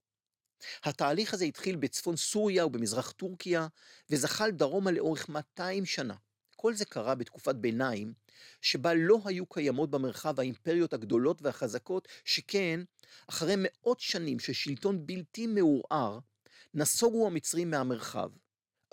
התהליך 0.83 1.33
הזה 1.33 1.45
התחיל 1.45 1.75
בצפון 1.75 2.17
סוריה 2.17 2.65
ובמזרח 2.65 3.11
טורקיה 3.11 3.67
וזחל 4.09 4.51
דרומה 4.51 4.91
לאורך 4.91 5.29
200 5.29 5.85
שנה. 5.85 6.15
כל 6.55 6.73
זה 6.73 6.85
קרה 6.85 7.15
בתקופת 7.15 7.55
ביניים 7.55 8.13
שבה 8.61 8.93
לא 8.93 9.19
היו 9.25 9.45
קיימות 9.45 9.91
במרחב 9.91 10.39
האימפריות 10.39 10.93
הגדולות 10.93 11.41
והחזקות, 11.41 12.07
שכן 12.25 12.79
אחרי 13.27 13.53
מאות 13.57 13.99
שנים 13.99 14.39
של 14.39 14.53
שלטון 14.53 15.07
בלתי 15.07 15.47
מעורער, 15.47 16.19
נסוגו 16.73 17.27
המצרים 17.27 17.71
מהמרחב. 17.71 18.29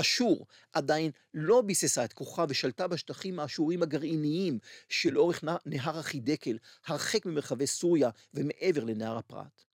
אשור 0.00 0.46
עדיין 0.72 1.10
לא 1.34 1.62
ביססה 1.62 2.04
את 2.04 2.12
כוחה 2.12 2.44
ושלטה 2.48 2.88
בשטחים 2.88 3.40
האשורים 3.40 3.82
הגרעיניים 3.82 4.58
שלאורך 4.88 5.44
נהר 5.66 5.98
החידקל, 5.98 6.58
הרחק 6.86 7.26
ממרחבי 7.26 7.66
סוריה 7.66 8.10
ומעבר 8.34 8.84
לנהר 8.84 9.18
הפרת. 9.18 9.64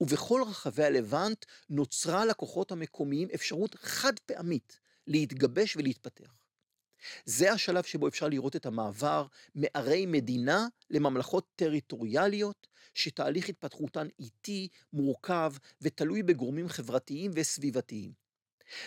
ובכל 0.00 0.42
רחבי 0.48 0.84
הלבנט 0.84 1.44
נוצרה 1.70 2.24
לכוחות 2.24 2.72
המקומיים 2.72 3.28
אפשרות 3.34 3.74
חד 3.74 4.18
פעמית 4.18 4.80
להתגבש 5.06 5.76
ולהתפתח. 5.76 6.45
זה 7.24 7.52
השלב 7.52 7.84
שבו 7.84 8.08
אפשר 8.08 8.28
לראות 8.28 8.56
את 8.56 8.66
המעבר 8.66 9.26
מערי 9.54 10.06
מדינה 10.06 10.66
לממלכות 10.90 11.46
טריטוריאליות, 11.56 12.66
שתהליך 12.94 13.48
התפתחותן 13.48 14.06
איטי, 14.20 14.68
מורכב 14.92 15.52
ותלוי 15.82 16.22
בגורמים 16.22 16.68
חברתיים 16.68 17.30
וסביבתיים. 17.34 18.12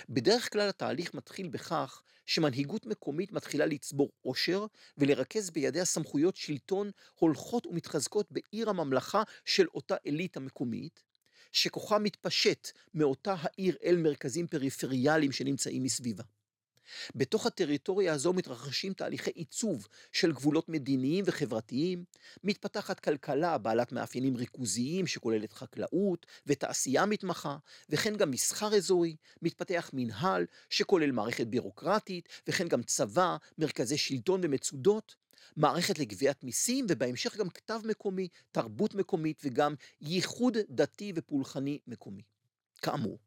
בדרך 0.10 0.54
כלל 0.54 0.70
התהליך 0.70 1.14
מתחיל 1.14 1.48
בכך 1.48 2.02
שמנהיגות 2.26 2.86
מקומית 2.86 3.32
מתחילה 3.32 3.66
לצבור 3.66 4.12
עושר 4.22 4.66
ולרכז 4.98 5.50
בידיה 5.50 5.86
סמכויות 5.86 6.36
שלטון 6.36 6.92
הולכות 7.16 7.66
ומתחזקות 7.66 8.32
בעיר 8.32 8.70
הממלכה 8.70 9.24
של 9.46 9.68
אותה 9.68 9.96
אליטה 10.08 10.40
מקומית, 10.40 11.04
שכוחה 11.52 12.00
מתפשט 12.00 12.68
מאותה 12.94 13.36
העיר 13.40 13.78
אל 13.84 13.98
מרכזים 13.98 14.48
פריפריאליים 14.48 15.32
שנמצאים 15.32 15.84
מסביבה. 15.84 16.24
בתוך 17.16 17.46
הטריטוריה 17.46 18.14
הזו 18.14 18.34
מתרחשים 18.34 18.94
תהליכי 18.94 19.32
עיצוב 19.32 19.88
של 20.12 20.32
גבולות 20.32 20.70
מדיניים 20.70 21.26
וחברתיים, 21.28 22.04
מתפתחת 22.44 23.00
כלכלה 23.00 23.58
בעלת 23.58 23.92
מאפיינים 23.92 24.36
ריכוזיים 24.36 25.08
שכוללת 25.08 25.54
חקלאות 25.54 26.26
ותעשייה 26.48 27.06
מתמחה, 27.06 27.58
וכן 27.90 28.16
גם 28.16 28.32
מסחר 28.32 28.76
אזורי, 28.76 29.16
מתפתח 29.42 29.90
מנהל 29.94 30.46
שכולל 30.70 31.12
מערכת 31.12 31.48
בירוקרטית, 31.48 32.30
וכן 32.48 32.68
גם 32.68 32.84
צבא, 32.84 33.38
מרכזי 33.58 33.98
שלטון 33.98 34.42
ומצודות, 34.44 35.16
מערכת 35.58 36.00
לגביית 36.00 36.44
מיסים, 36.44 36.86
ובהמשך 36.90 37.38
גם 37.38 37.50
כתב 37.50 37.82
מקומי, 37.86 38.28
תרבות 38.52 38.96
מקומית 38.96 39.42
וגם 39.44 39.76
ייחוד 40.02 40.58
דתי 40.70 41.14
ופולחני 41.16 41.80
מקומי. 41.88 42.22
כאמור, 42.82 43.20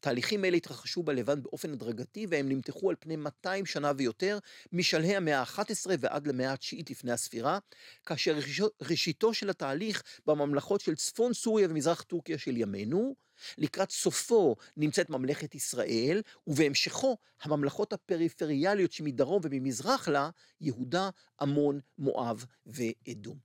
תהליכים 0.00 0.44
אלה 0.44 0.56
התרחשו 0.56 1.02
בלבנט 1.02 1.42
באופן 1.42 1.72
הדרגתי 1.72 2.26
והם 2.30 2.48
נמתחו 2.48 2.90
על 2.90 2.96
פני 3.00 3.16
200 3.16 3.66
שנה 3.66 3.92
ויותר, 3.96 4.38
משלהי 4.72 5.16
המאה 5.16 5.40
ה-11 5.40 5.86
ועד 5.98 6.26
למאה 6.26 6.52
התשיעית 6.52 6.90
לפני 6.90 7.12
הספירה, 7.12 7.58
כאשר 8.06 8.38
ראשיתו 8.80 9.34
של 9.34 9.50
התהליך 9.50 10.02
בממלכות 10.26 10.80
של 10.80 10.94
צפון 10.94 11.32
סוריה 11.32 11.66
ומזרח 11.70 12.02
טורקיה 12.02 12.38
של 12.38 12.56
ימינו, 12.56 13.14
לקראת 13.58 13.90
סופו 13.90 14.56
נמצאת 14.76 15.10
ממלכת 15.10 15.54
ישראל, 15.54 16.22
ובהמשכו 16.46 17.16
הממלכות 17.42 17.92
הפריפריאליות 17.92 18.92
שמדרום 18.92 19.40
וממזרח 19.44 20.08
לה, 20.08 20.30
יהודה, 20.60 21.10
עמון, 21.40 21.80
מואב 21.98 22.44
ואדום. 22.66 23.38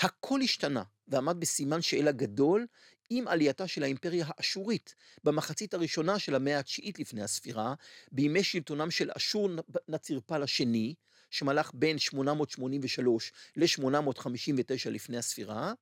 הכל 0.00 0.40
השתנה 0.40 0.82
ועמד 1.08 1.40
בסימן 1.40 1.82
שאלה 1.82 2.12
גדול 2.12 2.66
עם 3.10 3.28
עלייתה 3.28 3.66
של 3.66 3.82
האימפריה 3.82 4.26
האשורית 4.28 4.94
במחצית 5.24 5.74
הראשונה 5.74 6.18
של 6.18 6.34
המאה 6.34 6.58
התשיעית 6.58 6.98
לפני 6.98 7.22
הספירה, 7.22 7.74
בימי 8.12 8.44
שלטונם 8.44 8.90
של 8.90 9.10
אשור 9.16 9.48
נצירפל 9.88 10.42
השני, 10.42 10.94
שמלך 11.30 11.70
בין 11.74 11.98
883 11.98 13.32
ל-859 13.56 14.90
לפני 14.90 15.18
הספירה, 15.18 15.72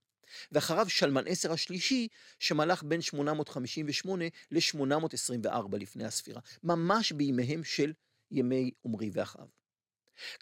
ואחריו 0.52 0.88
שלמן 0.88 1.22
עשר 1.26 1.52
השלישי, 1.52 2.08
שמלך 2.38 2.82
בין 2.82 3.02
858 3.02 4.24
ל-824 4.50 5.76
לפני 5.76 6.04
הספירה, 6.04 6.40
ממש 6.62 7.12
בימיהם 7.12 7.64
של 7.64 7.92
ימי 8.30 8.70
עמרי 8.84 9.10
ואחאב. 9.12 9.48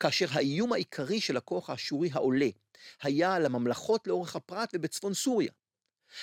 כאשר 0.00 0.26
האיום 0.30 0.72
העיקרי 0.72 1.20
של 1.20 1.36
הכוח 1.36 1.70
האשורי 1.70 2.10
העולה 2.12 2.48
היה 3.02 3.34
על 3.34 3.46
הממלכות 3.46 4.06
לאורך 4.06 4.36
הפרת 4.36 4.68
ובצפון 4.74 5.14
סוריה. 5.14 5.52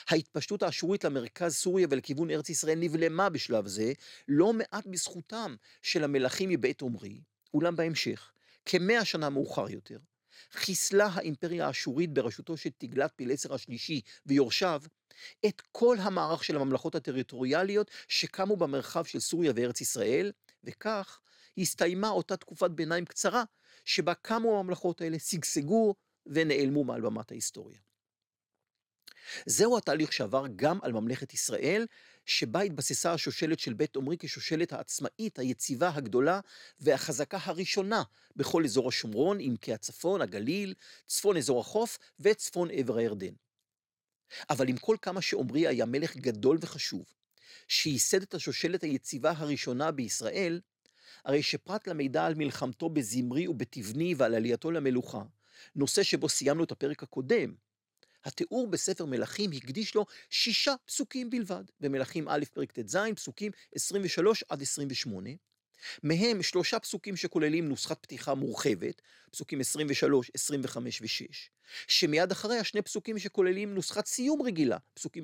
ההתפשטות 0.10 0.64
האשורית 0.64 1.04
למרכז 1.04 1.56
סוריה 1.56 1.88
ולכיוון 1.90 2.30
ארץ 2.30 2.50
ישראל 2.50 2.80
נבלמה 2.80 3.30
בשלב 3.30 3.68
זה, 3.68 3.94
לא 4.28 4.54
מעט 4.54 4.86
בזכותם 4.86 5.56
של 5.82 6.04
המלכים 6.04 6.50
מבית 6.50 6.82
עמרי, 6.82 7.22
אולם 7.54 7.76
בהמשך, 7.76 8.32
כמאה 8.66 9.06
שנה 9.06 9.30
מאוחר 9.30 9.70
יותר, 9.70 9.98
חיסלה 10.52 11.06
האימפריה 11.06 11.68
האשורית 11.68 12.14
בראשותו 12.14 12.58
של 12.58 12.70
תגלת 12.78 13.12
פילסר 13.16 13.54
השלישי 13.54 14.02
ויורשיו 14.26 14.82
את 15.46 15.62
כל 15.72 15.98
המערך 16.00 16.44
של 16.44 16.56
הממלכות 16.56 16.96
הטריטוריאליות 16.96 17.92
שקמו 18.08 18.56
במרחב 18.56 19.06
של 19.06 19.20
סוריה 19.20 19.52
וארץ 19.56 19.82
ישראל, 19.82 20.32
וכך 20.64 21.20
הסתיימה 21.58 22.10
אותה 22.10 22.38
תקופת 22.38 22.72
ביניים 22.72 23.06
קצרה, 23.06 23.44
שבה 23.86 24.14
קמו 24.14 24.60
הממלכות 24.60 25.02
האלה, 25.02 25.20
שגשגו 25.20 25.96
ונעלמו 26.26 26.84
מעל 26.84 27.02
במת 27.02 27.32
ההיסטוריה. 27.32 27.80
זהו 29.46 29.78
התהליך 29.78 30.14
שעבר 30.14 30.46
גם 30.56 30.80
על 30.82 30.92
ממלכת 30.92 31.34
ישראל, 31.34 31.86
שבה 32.26 32.62
התבססה 32.62 33.14
השושלת 33.14 33.60
של 33.60 33.74
בית 33.74 33.96
עמרי 33.96 34.18
כשושלת 34.20 34.74
העצמאית, 34.74 35.40
היציבה, 35.40 35.90
הגדולה 35.90 36.40
והחזקה 36.80 37.38
הראשונה 37.42 38.04
בכל 38.36 38.64
אזור 38.66 38.90
השומרון, 38.90 39.38
עמקי 39.40 39.74
הצפון, 39.74 40.22
הגליל, 40.22 40.74
צפון 41.08 41.38
אזור 41.38 41.62
החוף 41.62 41.98
וצפון 42.20 42.70
עבר 42.72 42.98
הירדן. 42.98 43.34
אבל 44.50 44.70
עם 44.70 44.78
כל 44.78 44.98
כמה 45.02 45.22
שעמרי 45.22 45.68
היה 45.68 45.86
מלך 45.86 46.16
גדול 46.16 46.58
וחשוב, 46.62 47.06
שייסד 47.68 48.22
את 48.22 48.34
השושלת 48.34 48.84
היציבה 48.84 49.34
הראשונה 49.38 49.92
בישראל, 49.92 50.62
הרי 51.26 51.44
שפרט 51.44 51.88
למידע 51.88 52.26
על 52.26 52.36
מלחמתו 52.36 52.90
בזמרי 52.90 53.48
ובתבני 53.48 54.16
ועל 54.18 54.36
עלייתו 54.36 54.72
למלוכה, 54.72 55.24
נושא 55.76 56.04
שבו 56.04 56.30
סיימנו 56.30 56.64
את 56.64 56.72
הפרק 56.72 57.04
הקודם, 57.04 57.54
התיאור 58.26 58.68
בספר 58.68 59.06
מלכים 59.06 59.52
הקדיש 59.52 59.96
לו 59.96 60.06
שישה 60.30 60.74
פסוקים 60.86 61.30
בלבד, 61.30 61.64
במלכים 61.80 62.30
א' 62.30 62.44
פרק 62.54 62.72
ט"ז, 62.72 62.98
פסוקים 63.16 63.52
23 63.76 64.44
עד 64.50 64.62
28, 64.62 65.30
מהם 66.04 66.44
שלושה 66.44 66.80
פסוקים 66.80 67.16
שכוללים 67.16 67.70
נוסחת 67.70 67.98
פתיחה 68.02 68.34
מורחבת, 68.34 69.02
פסוקים 69.32 69.60
23, 69.60 70.32
25 70.34 71.02
ו-6, 71.02 71.36
שמיד 71.88 72.32
אחריה 72.32 72.64
שני 72.64 72.82
פסוקים 72.82 73.20
שכוללים 73.20 73.76
נוסחת 73.76 74.06
סיום 74.06 74.42
רגילה, 74.42 74.78
פסוקים 74.94 75.24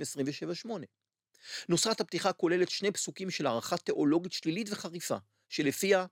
27-8. 0.65 0.69
נוסחת 1.69 2.01
הפתיחה 2.01 2.33
כוללת 2.33 2.69
שני 2.69 2.91
פסוקים 2.91 3.29
של 3.29 3.45
הערכה 3.45 3.77
תיאולוגית 3.77 4.33
שלילית 4.33 4.67
וחריפה, 4.71 5.17
שלפיה 5.49 6.05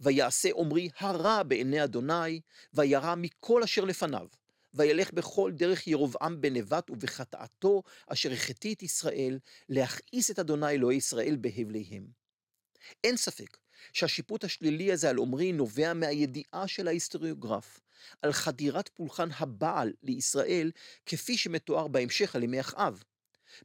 ויעשה 0.00 0.48
עמרי 0.56 0.88
הרע 0.98 1.42
בעיני 1.42 1.84
אדוני, 1.84 2.40
וירא 2.74 3.14
מכל 3.14 3.62
אשר 3.62 3.84
לפניו, 3.84 4.26
וילך 4.74 5.12
בכל 5.12 5.52
דרך 5.54 5.86
ירבעם 5.86 6.40
בנבט 6.40 6.90
ובחטאתו, 6.90 7.82
אשר 8.06 8.32
החטיא 8.32 8.74
את 8.74 8.82
ישראל, 8.82 9.38
להכעיס 9.68 10.30
את 10.30 10.38
אדוני 10.38 10.70
אלוהי 10.70 10.96
ישראל 10.96 11.36
בהבליהם. 11.40 12.06
אין 13.04 13.16
ספק 13.16 13.56
שהשיפוט 13.92 14.44
השלילי 14.44 14.92
הזה 14.92 15.10
על 15.10 15.18
עמרי 15.18 15.52
נובע 15.52 15.92
מהידיעה 15.92 16.68
של 16.68 16.88
ההיסטוריוגרף 16.88 17.80
על 18.22 18.32
חדירת 18.32 18.88
פולחן 18.88 19.28
הבעל 19.36 19.92
לישראל, 20.02 20.70
כפי 21.06 21.36
שמתואר 21.36 21.88
בהמשך 21.88 22.36
על 22.36 22.42
ימי 22.42 22.60
אחאב. 22.60 23.02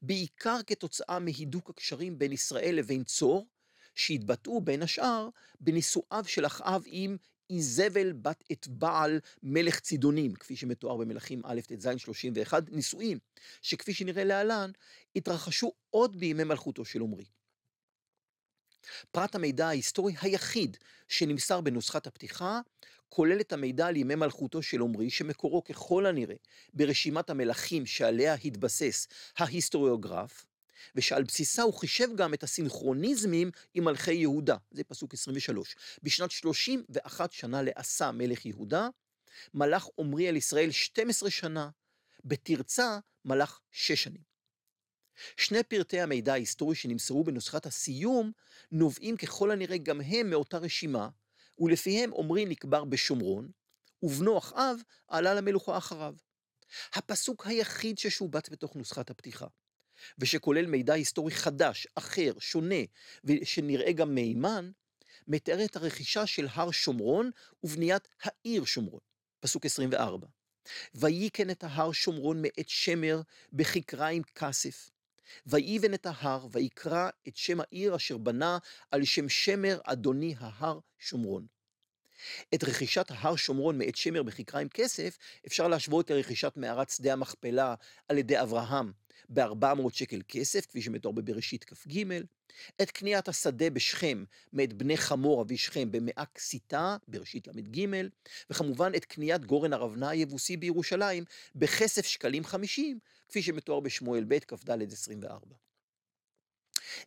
בעיקר 0.02 0.60
כתוצאה 0.68 1.20
מהידוק 1.20 1.70
הקשרים 1.70 2.20
בין 2.20 2.32
ישראל 2.32 2.76
לבין 2.76 3.04
צור, 3.04 3.48
שהתבטאו 3.96 4.62
בין 4.62 4.84
השאר 4.84 5.30
בנישואיו 5.60 6.26
של 6.26 6.46
אחאב 6.46 6.84
עם 6.86 7.18
איזבל 7.50 8.14
בת 8.14 8.44
את 8.52 8.68
בעל 8.68 9.20
מלך 9.44 9.80
צידונים, 9.80 10.36
כפי 10.36 10.56
שמתואר 10.56 10.98
במלכים 10.98 11.42
א' 11.46 11.60
ט"ז 11.68 11.88
31, 11.98 12.64
נישואים, 12.70 13.20
שכפי 13.62 13.94
שנראה 13.94 14.24
להלן, 14.24 14.72
התרחשו 15.16 15.72
עוד 15.90 16.20
בימי 16.20 16.44
מלכותו 16.44 16.86
של 16.86 17.02
עמרי. 17.02 17.26
פרט 19.12 19.36
המידע 19.36 19.68
ההיסטורי 19.68 20.14
היחיד 20.22 20.78
שנמסר 21.08 21.62
בנוסחת 21.62 22.08
הפתיחה, 22.08 22.60
כולל 23.10 23.40
את 23.40 23.54
המידע 23.54 23.88
על 23.88 23.96
ימי 23.96 24.16
מלכותו 24.16 24.62
של 24.64 24.82
עמרי, 24.82 25.10
שמקורו 25.10 25.64
ככל 25.64 26.06
הנראה 26.06 26.36
ברשימת 26.74 27.30
המלכים 27.30 27.86
שעליה 27.86 28.34
התבסס 28.34 29.08
ההיסטוריוגרף, 29.38 30.47
ושעל 30.96 31.24
בסיסה 31.24 31.62
הוא 31.62 31.74
חישב 31.74 32.08
גם 32.16 32.34
את 32.34 32.44
הסינכרוניזמים 32.44 33.52
עם 33.74 33.84
מלכי 33.84 34.14
יהודה, 34.14 34.56
זה 34.72 34.84
פסוק 34.84 35.14
23. 35.14 35.76
בשנת 36.04 36.32
31 36.32 37.32
שנה 37.32 37.62
לעשה 37.62 38.12
מלך 38.12 38.46
יהודה, 38.46 38.90
מלך 39.54 39.88
עמרי 40.00 40.28
על 40.28 40.36
ישראל 40.36 40.72
12 40.72 41.30
שנה, 41.30 41.70
בתרצה 42.26 43.00
מלך 43.26 43.60
6 43.72 44.04
שנים. 44.04 44.22
שני 45.38 45.64
פרטי 45.64 46.02
המידע 46.02 46.34
ההיסטורי 46.34 46.76
שנמסרו 46.76 47.24
בנוסחת 47.24 47.66
הסיום, 47.66 48.32
נובעים 48.72 49.18
ככל 49.18 49.52
הנראה 49.52 49.78
גם 49.78 50.02
הם 50.02 50.30
מאותה 50.30 50.58
רשימה, 50.58 51.10
ולפיהם 51.60 52.12
עמרי 52.18 52.46
נקבר 52.46 52.86
בשומרון, 52.86 53.52
ובנו 54.04 54.38
אחאב 54.38 54.78
עלה 55.08 55.34
למלוכה 55.34 55.78
אחריו. 55.78 56.16
הפסוק 56.94 57.48
היחיד 57.48 57.98
ששובץ 57.98 58.50
בתוך 58.50 58.76
נוסחת 58.76 59.10
הפתיחה. 59.10 59.48
ושכולל 60.20 60.66
מידע 60.66 60.94
היסטורי 60.94 61.32
חדש, 61.32 61.88
אחר, 61.96 62.32
שונה, 62.40 62.84
ושנראה 63.24 63.92
גם 63.92 64.16
מהימן, 64.16 64.72
מתאר 65.28 65.66
את 65.66 65.76
הרכישה 65.76 66.26
של 66.26 66.48
הר 66.52 66.72
שומרון 66.72 67.32
ובניית 67.64 68.08
העיר 68.24 68.66
שומרון. 68.66 69.00
פסוק 69.40 69.66
24. 69.66 70.28
וייכן 70.96 71.50
את 71.50 71.64
ההר 71.64 71.92
שומרון 71.92 72.42
מאת 72.42 72.70
שמר 72.70 73.22
בכיכריים 73.54 74.24
כסף. 74.36 74.90
ויבן 75.46 75.94
את 75.94 76.06
ההר, 76.06 76.48
ויקרא 76.52 77.10
את 77.28 77.38
שם 77.38 77.60
העיר 77.60 77.96
אשר 77.96 78.18
בנה 78.18 78.58
על 78.92 79.06
שם 79.06 79.30
שמר 79.30 79.80
אדוני 79.84 80.36
ההר 80.40 80.80
שומרון. 81.00 81.46
את 82.56 82.64
רכישת 82.64 83.12
ההר 83.12 83.36
שומרון 83.36 83.78
מאת 83.78 83.96
שמר 83.96 84.24
בכיכריים 84.24 84.70
כסף 84.70 85.18
אפשר 85.48 85.68
להשוות 85.68 86.12
לרכישת 86.12 86.54
מערת 86.56 86.90
שדה 86.90 87.14
המכפלה 87.14 87.76
על 88.10 88.18
ידי 88.18 88.42
אברהם 88.42 88.92
ב-400 89.30 89.94
שקל 89.94 90.22
כסף, 90.28 90.66
כפי 90.66 90.82
שמתואר 90.82 91.12
בבראשית 91.12 91.64
כ"ג, 91.64 92.04
את 92.82 92.92
קניית 92.92 93.28
השדה 93.28 93.70
בשכם 93.70 94.24
מאת 94.54 94.74
בני 94.74 94.98
חמור 94.98 95.42
אבי 95.42 95.58
שכם 95.58 95.92
במאה 95.92 96.24
כסיתה, 96.36 96.98
בראשית 97.08 97.48
ל"ג, 97.48 97.86
וכמובן 98.50 98.92
את 98.96 99.06
קניית 99.06 99.46
גורן 99.46 99.74
ארבנה 99.74 100.10
היבוסי 100.10 100.58
בירושלים 100.58 101.24
בכסף 101.56 102.06
שקלים 102.06 102.44
50, 102.44 103.00
כפי 103.30 103.42
שמתואר 103.42 103.80
בשמואל 103.80 104.26
ב' 104.28 104.40
כ"ד 104.40 104.92
24. 104.92 105.67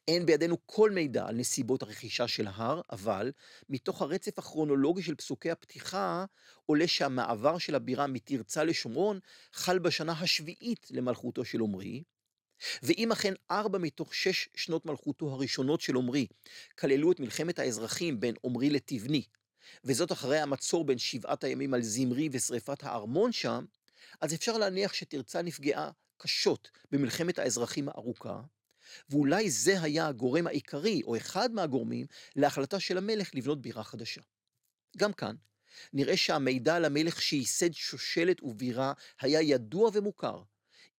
אין 0.09 0.27
בידינו 0.27 0.57
כל 0.67 0.91
מידע 0.91 1.27
על 1.27 1.35
נסיבות 1.35 1.83
הרכישה 1.83 2.29
של 2.29 2.47
ההר, 2.47 2.81
אבל 2.93 3.33
מתוך 3.69 4.03
הרצף 4.03 4.39
הכרונולוגי 4.39 5.03
של 5.03 5.15
פסוקי 5.15 5.51
הפתיחה, 5.51 6.25
עולה 6.67 6.89
שהמעבר 6.89 7.59
של 7.59 7.75
הבירה 7.75 8.07
מתרצה 8.07 8.65
לשומרון 8.65 9.19
חל 9.53 9.79
בשנה 9.79 10.13
השביעית 10.13 10.87
למלכותו 10.91 11.45
של 11.45 11.61
עמרי, 11.61 12.03
ואם 12.83 13.13
אכן 13.13 13.35
ארבע 13.51 13.79
מתוך 13.79 14.15
שש 14.15 14.49
שנות 14.55 14.87
מלכותו 14.87 15.31
הראשונות 15.31 15.81
של 15.81 15.97
עמרי 15.97 16.27
כללו 16.79 17.13
את 17.13 17.21
מלחמת 17.21 17.59
האזרחים 17.59 18.21
בין 18.21 18.35
עמרי 18.45 18.71
לתבני, 18.71 19.23
וזאת 19.85 20.13
אחרי 20.13 20.39
המצור 20.39 20.85
בין 20.85 20.99
שבעת 20.99 21.45
הימים 21.45 21.75
על 21.75 21.83
זמרי 21.83 22.29
ושרפת 22.33 22.85
הארמון 22.85 23.33
שם, 23.33 23.65
אז 24.21 24.35
אפשר 24.35 24.59
להניח 24.59 24.95
שתרצה 24.95 25.43
נפגעה 25.43 25.91
קשות 26.17 26.71
במלחמת 26.91 27.39
האזרחים 27.39 27.89
הארוכה, 27.89 28.41
ואולי 29.11 29.51
זה 29.51 29.83
היה 29.83 30.07
הגורם 30.07 30.47
העיקרי, 30.47 31.03
או 31.05 31.17
אחד 31.17 31.53
מהגורמים, 31.53 32.07
להחלטה 32.37 32.81
של 32.81 32.99
המלך 32.99 33.35
לבנות 33.35 33.63
בירה 33.63 33.85
חדשה. 33.85 34.21
גם 34.97 35.13
כאן, 35.13 35.37
נראה 35.93 36.17
שהמידע 36.17 36.77
על 36.77 36.85
המלך 36.85 37.23
שייסד 37.23 37.73
שושלת 37.73 38.43
ובירה 38.43 38.93
היה 39.21 39.41
ידוע 39.41 39.91
ומוכר, 39.93 40.43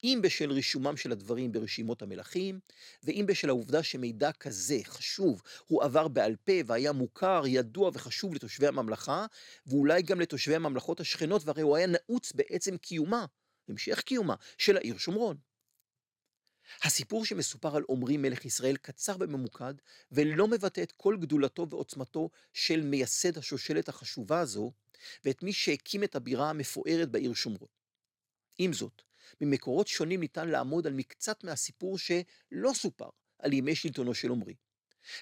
אם 0.04 0.20
בשל 0.24 0.52
רישומם 0.52 0.98
של 0.98 1.12
הדברים 1.12 1.52
ברשימות 1.52 2.02
המלכים, 2.02 2.60
ואם 3.04 3.26
בשל 3.28 3.50
העובדה 3.50 3.84
שמידע 3.84 4.32
כזה 4.32 4.78
חשוב 4.84 5.42
הוא 5.68 5.84
עבר 5.84 6.08
בעל 6.08 6.36
פה 6.36 6.54
והיה 6.66 6.92
מוכר, 6.92 7.44
ידוע 7.48 7.92
וחשוב 7.94 8.36
לתושבי 8.36 8.68
הממלכה, 8.68 9.26
ואולי 9.66 10.02
גם 10.02 10.22
לתושבי 10.22 10.56
הממלכות 10.56 11.00
השכנות, 11.00 11.42
והרי 11.46 11.62
הוא 11.62 11.78
היה 11.78 11.88
נעוץ 11.88 12.32
בעצם 12.32 12.78
קיומה, 12.78 13.26
המשך 13.70 14.02
קיומה, 14.02 14.36
של 14.58 14.78
העיר 14.78 14.98
שומרון. 14.98 15.38
הסיפור 16.84 17.26
שמסופר 17.26 17.76
על 17.76 17.84
עמרי 17.90 18.18
מלך 18.18 18.46
ישראל 18.46 18.76
קצר 18.78 19.16
וממוקד, 19.20 19.74
ולא 20.12 20.48
מבטא 20.48 20.82
את 20.82 20.92
כל 20.92 21.18
גדולתו 21.20 21.70
ועוצמתו 21.70 22.30
של 22.54 22.82
מייסד 22.82 23.38
השושלת 23.38 23.90
החשובה 23.90 24.40
הזו, 24.40 24.72
ואת 25.26 25.44
מי 25.44 25.54
שהקים 25.54 26.04
את 26.04 26.16
הבירה 26.16 26.50
המפוארת 26.50 27.10
בעיר 27.10 27.34
שומרון. 27.34 27.68
עם 28.58 28.74
זאת, 28.74 29.02
ממקורות 29.42 29.88
שונים 29.88 30.20
ניתן 30.20 30.50
לעמוד 30.50 30.88
על 30.88 30.94
מקצת 30.94 31.44
מהסיפור 31.44 31.98
שלא 31.98 32.72
סופר 32.74 33.10
על 33.40 33.54
ימי 33.54 33.76
שלטונו 33.76 34.14
של 34.14 34.32
עמרי. 34.32 34.56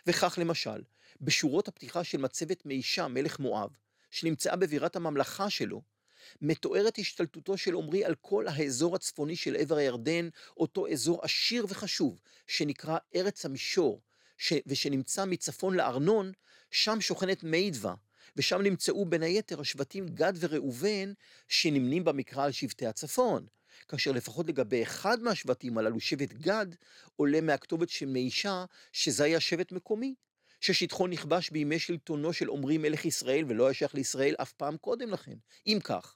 וכך 0.07 0.37
למשל, 0.41 0.83
בשורות 1.21 1.67
הפתיחה 1.67 2.03
של 2.03 2.17
מצבת 2.17 2.65
מישה, 2.65 3.07
מלך 3.07 3.39
מואב, 3.39 3.69
שנמצאה 4.11 4.55
בבירת 4.55 4.95
הממלכה 4.95 5.49
שלו, 5.49 5.81
מתוארת 6.41 6.97
השתלטותו 6.97 7.57
של 7.57 7.75
עמרי 7.75 8.05
על 8.05 8.15
כל 8.21 8.47
האזור 8.47 8.95
הצפוני 8.95 9.35
של 9.35 9.55
עבר 9.55 9.75
הירדן, 9.75 10.29
אותו 10.57 10.87
אזור 10.87 11.19
עשיר 11.21 11.65
וחשוב, 11.69 12.21
שנקרא 12.47 12.97
ארץ 13.15 13.45
המישור, 13.45 14.01
ש... 14.37 14.53
ושנמצא 14.67 15.25
מצפון 15.25 15.75
לארנון, 15.75 16.31
שם 16.71 17.01
שוכנת 17.01 17.43
מידווה, 17.43 17.95
ושם 18.35 18.61
נמצאו 18.61 19.05
בין 19.05 19.23
היתר 19.23 19.61
השבטים 19.61 20.07
גד 20.07 20.33
וראובן, 20.39 21.13
שנמנים 21.47 22.03
במקרא 22.03 22.43
על 22.43 22.51
שבטי 22.51 22.87
הצפון. 22.87 23.45
כאשר 23.87 24.11
לפחות 24.11 24.47
לגבי 24.47 24.83
אחד 24.83 25.21
מהשבטים 25.21 25.77
הללו, 25.77 25.99
שבט 25.99 26.33
גד, 26.33 26.67
עולה 27.15 27.41
מהכתובת 27.41 27.89
של 27.89 28.05
מישה, 28.05 28.65
שזה 28.93 29.23
היה 29.23 29.39
שבט 29.39 29.71
מקומי, 29.71 30.15
ששטחו 30.61 31.07
נכבש 31.07 31.49
בימי 31.49 31.79
שלטונו 31.79 32.33
של 32.33 32.49
עמרי 32.49 32.77
מלך 32.77 33.05
ישראל, 33.05 33.45
ולא 33.47 33.65
היה 33.65 33.73
שייך 33.73 33.95
לישראל 33.95 34.35
אף 34.41 34.51
פעם 34.51 34.77
קודם 34.77 35.09
לכן. 35.09 35.35
אם 35.67 35.79
כך, 35.83 36.15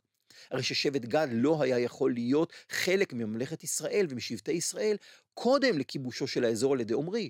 הרי 0.52 0.64
ששבט 0.64 1.02
גד 1.02 1.28
לא 1.32 1.64
היה 1.64 1.80
יכול 1.80 2.14
להיות 2.14 2.54
חלק 2.70 3.14
מממלכת 3.14 3.64
ישראל 3.64 4.08
ומשבטי 4.10 4.52
ישראל 4.52 4.98
קודם 5.34 5.78
לכיבושו 5.78 6.28
של 6.28 6.46
האזור 6.46 6.74
על 6.74 6.82
ידי 6.82 6.94
עמרי. 6.94 7.30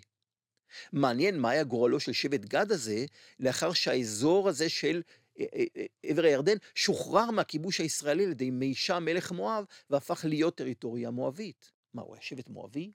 מעניין 0.94 1.40
מה 1.40 1.50
היה 1.50 1.64
גורלו 1.64 2.00
של 2.00 2.14
שבט 2.14 2.40
גד 2.40 2.72
הזה, 2.72 3.06
לאחר 3.40 3.74
שהאזור 3.74 4.50
הזה 4.50 4.70
של 4.70 5.02
אה, 5.40 5.46
אה, 5.56 5.64
אה, 5.78 5.86
עבר 6.04 6.24
הירדן 6.24 6.58
שוחרר 6.76 7.32
מהכיבוש 7.32 7.80
הישראלי 7.80 8.26
על 8.26 8.32
ידי 8.32 8.52
מישה 8.52 9.00
מלך 9.00 9.32
מואב 9.32 9.66
והפך 9.90 10.26
להיות 10.30 10.56
טריטוריה 10.56 11.10
מואבית. 11.10 11.72
מה, 11.94 12.02
הוא 12.02 12.16
היה 12.16 12.24
שבט 12.24 12.50
מואבי? 12.50 12.92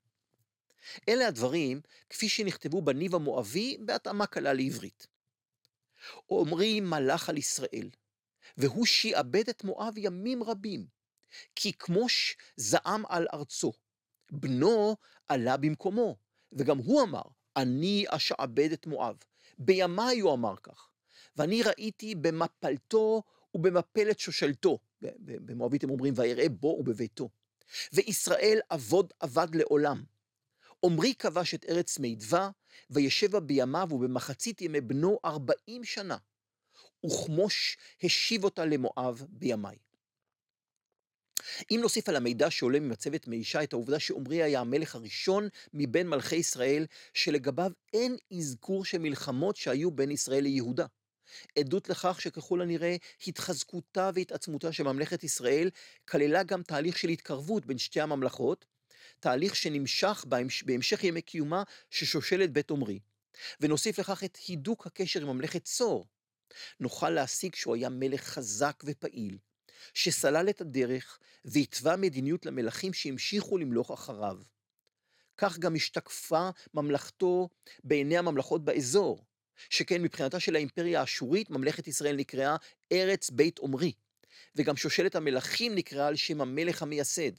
אלה 1.09 1.27
הדברים 1.27 1.81
כפי 2.11 2.29
שנכתבו 2.29 2.83
בניב 2.83 3.14
המואבי 3.14 3.77
בהתאמה 3.81 4.27
קלה 4.27 4.53
לעברית. 4.53 5.07
עמרי 6.31 6.81
מלך 6.81 7.29
על 7.29 7.38
ישראל, 7.38 7.90
והוא 8.57 8.87
שיעבד 8.87 9.49
את 9.49 9.65
מואב 9.65 9.95
ימים 9.97 10.43
רבים, 10.43 10.87
כי 11.55 11.73
כמוש 11.73 12.37
זעם 12.57 13.03
על 13.09 13.27
ארצו, 13.35 13.73
בנו 14.31 14.97
עלה 15.29 15.57
במקומו, 15.57 16.17
וגם 16.53 16.79
הוא 16.79 17.03
אמר, 17.03 17.23
אני 17.57 18.05
אשעבד 18.09 18.73
את 18.73 18.87
מואב. 18.87 19.17
בימיי 19.59 20.21
הוא 20.21 20.33
אמר 20.33 20.55
כך, 20.63 20.89
ואני 21.37 21.63
ראיתי 21.63 22.15
במפלתו 22.15 23.23
ובמפלת 23.55 24.19
שושלתו, 24.19 24.79
במואבית 25.23 25.85
הם 25.85 25.91
אומרים, 25.91 26.15
ויראה 26.17 26.49
בו 26.49 26.77
ובביתו. 26.81 27.29
וישראל 27.93 28.61
עבוד 28.69 29.13
עבד 29.21 29.55
לעולם. 29.55 30.05
עמרי 30.85 31.15
כבש 31.15 31.55
את 31.55 31.65
ארץ 31.69 31.99
מידווה, 31.99 32.51
וישב 32.91 33.31
בה 33.31 33.41
בימיו 33.41 33.89
ובמחצית 33.91 34.61
ימי 34.61 34.81
בנו 34.81 35.19
ארבעים 35.25 35.85
שנה, 35.85 36.17
וכמוש 37.07 37.77
השיב 38.03 38.45
אותה 38.45 38.65
למואב 38.65 39.23
בימיי. 39.29 39.77
אם 41.71 41.79
נוסיף 41.83 42.09
על 42.09 42.17
המידע 42.17 42.51
שעולה 42.51 42.81
ממצבת 42.81 43.27
מישה 43.27 43.63
את 43.63 43.73
העובדה 43.73 43.99
שעמרי 43.99 44.43
היה 44.43 44.61
המלך 44.61 44.95
הראשון 44.95 45.49
מבין 45.73 46.09
מלכי 46.09 46.37
ישראל, 46.37 46.87
שלגביו 47.15 47.73
אין 47.93 48.17
אזכור 48.39 48.85
של 48.85 48.99
מלחמות 48.99 49.57
שהיו 49.57 49.91
בין 49.91 50.11
ישראל 50.11 50.43
ליהודה. 50.43 50.87
עדות 51.59 51.89
לכך 51.89 52.21
שככל 52.21 52.61
הנראה 52.61 52.97
התחזקותה 53.27 54.11
והתעצמותה 54.15 54.73
של 54.73 54.83
ממלכת 54.83 55.25
ישראל 55.25 55.71
כללה 56.09 56.43
גם 56.43 56.63
תהליך 56.63 56.99
של 56.99 57.09
התקרבות 57.09 57.67
בין 57.67 57.79
שתי 57.79 58.01
הממלכות, 58.01 58.65
תהליך 59.21 59.57
שנמשך 59.57 60.25
בהמשך 60.65 61.05
ימי 61.05 61.23
קיומה 61.23 61.63
של 61.91 62.07
שושלת 62.07 62.53
בית 62.53 62.71
עמרי. 62.71 62.99
ונוסיף 63.61 63.99
לכך 63.99 64.25
את 64.25 64.39
הידוק 64.47 64.87
הקשר 64.87 65.23
עם 65.23 65.29
ממלכת 65.29 65.65
צור. 65.65 66.07
נוכל 66.81 67.11
להסיק 67.11 67.57
שהוא 67.57 67.75
היה 67.75 67.89
מלך 67.89 68.23
חזק 68.23 68.83
ופעיל, 68.85 69.39
שסלל 69.95 70.49
את 70.49 70.61
הדרך 70.61 71.19
והתווה 71.45 71.97
מדיניות 71.97 72.47
למלכים 72.47 72.93
שהמשיכו 72.93 73.59
למלוך 73.59 73.91
אחריו. 73.91 74.39
כך 75.37 75.59
גם 75.59 75.75
השתקפה 75.75 76.49
ממלכתו 76.75 77.49
בעיני 77.85 78.19
הממלכות 78.19 78.65
באזור, 78.65 79.25
שכן 79.71 80.03
מבחינתה 80.03 80.41
של 80.41 80.57
האימפריה 80.57 81.01
האשורית, 81.01 81.51
ממלכת 81.51 81.89
ישראל 81.89 82.17
נקראה 82.17 82.57
ארץ 82.93 83.31
בית 83.31 83.59
עמרי, 83.63 83.93
וגם 84.57 84.77
שושלת 84.77 85.15
המלכים 85.15 85.75
נקראה 85.75 86.07
על 86.07 86.17
שם 86.17 86.41
המלך 86.41 86.83
המייסד. 86.83 87.33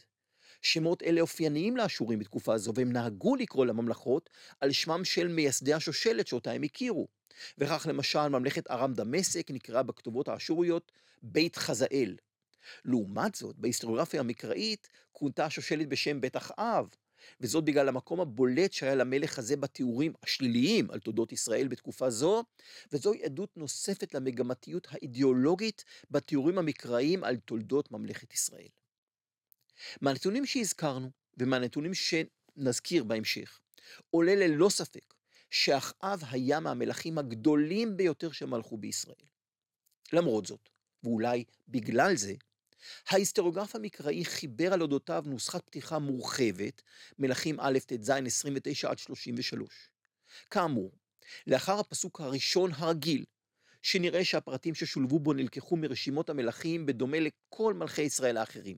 שמות 0.62 1.04
אלה 1.04 1.22
אופייניים 1.22 1.78
לאשורים 1.78 2.20
בתקופה 2.20 2.54
הזו, 2.54 2.74
והם 2.76 2.92
נהגו 2.92 3.36
לקרוא 3.36 3.66
לממלכות 3.66 4.30
על 4.60 4.72
שמם 4.72 5.06
של 5.06 5.28
מייסדי 5.28 5.74
השושלת 5.74 6.28
שאותה 6.28 6.52
הם 6.52 6.64
הכירו. 6.64 7.08
וכך 7.58 7.88
למשל 7.90 8.28
ממלכת 8.28 8.72
ארם 8.72 8.94
דמשק 8.94 9.52
נקראה 9.52 9.84
בכתובות 9.84 10.28
האשוריות 10.28 10.92
בית 11.24 11.56
חזאל. 11.56 12.16
לעומת 12.86 13.36
זאת, 13.36 13.56
בהיסטוריוגרפיה 13.58 14.20
המקראית 14.20 14.88
כונתה 15.12 15.46
השושלת 15.46 15.90
בשם 15.90 16.22
בית 16.22 16.38
אחאב, 16.38 16.88
וזאת 17.42 17.64
בגלל 17.64 17.88
המקום 17.88 18.20
הבולט 18.20 18.74
שהיה 18.74 18.96
למלך 18.96 19.40
הזה 19.40 19.58
בתיאורים 19.58 20.14
השליליים 20.24 20.92
על 20.92 21.00
תולדות 21.00 21.32
ישראל 21.32 21.68
בתקופה 21.68 22.10
זו, 22.10 22.44
וזוהי 22.92 23.24
עדות 23.24 23.58
נוספת 23.58 24.14
למגמתיות 24.14 24.88
האידיאולוגית 24.92 25.84
בתיאורים 26.12 26.58
המקראיים 26.58 27.24
על 27.24 27.38
תולדות 27.38 27.92
ממלכת 27.92 28.34
ישראל. 28.34 28.68
מהנתונים 30.02 30.46
שהזכרנו, 30.46 31.12
ומהנתונים 31.38 31.92
שנזכיר 31.94 33.04
בהמשך, 33.04 33.60
עולה 34.10 34.36
ללא 34.36 34.70
ספק 34.70 35.14
שאחאב 35.50 36.24
היה 36.32 36.60
מהמלכים 36.60 37.18
הגדולים 37.18 37.98
ביותר 37.98 38.32
שמלכו 38.32 38.78
בישראל. 38.78 39.16
למרות 40.14 40.46
זאת, 40.46 40.70
ואולי 41.04 41.44
בגלל 41.68 42.16
זה, 42.16 42.34
ההיסטוריוגרף 43.08 43.76
המקראי 43.76 44.26
חיבר 44.26 44.74
על 44.74 44.82
אודותיו 44.82 45.24
נוסחת 45.28 45.66
פתיחה 45.66 46.00
מורחבת, 46.00 46.82
מלכים 47.20 47.60
א' 47.60 47.78
ט"ז 47.86 48.10
29 48.10 48.90
עד 48.90 48.98
33. 48.98 49.90
כאמור, 50.50 50.92
לאחר 51.48 51.80
הפסוק 51.80 52.22
הראשון 52.22 52.72
הרגיל, 52.74 53.26
שנראה 53.82 54.26
שהפרטים 54.26 54.76
ששולבו 54.76 55.20
בו 55.20 55.34
נלקחו 55.34 55.78
מרשימות 55.78 56.30
המלכים 56.30 56.86
בדומה 56.86 57.18
לכל 57.20 57.74
מלכי 57.74 58.02
ישראל 58.02 58.38
האחרים, 58.38 58.78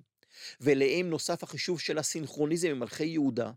ואליהם 0.60 1.10
נוסף 1.10 1.44
החישוב 1.44 1.80
של 1.80 1.98
הסינכרוניזם 1.98 2.68
עם 2.68 2.80
מלכי 2.80 3.06
יהודה, 3.06 3.52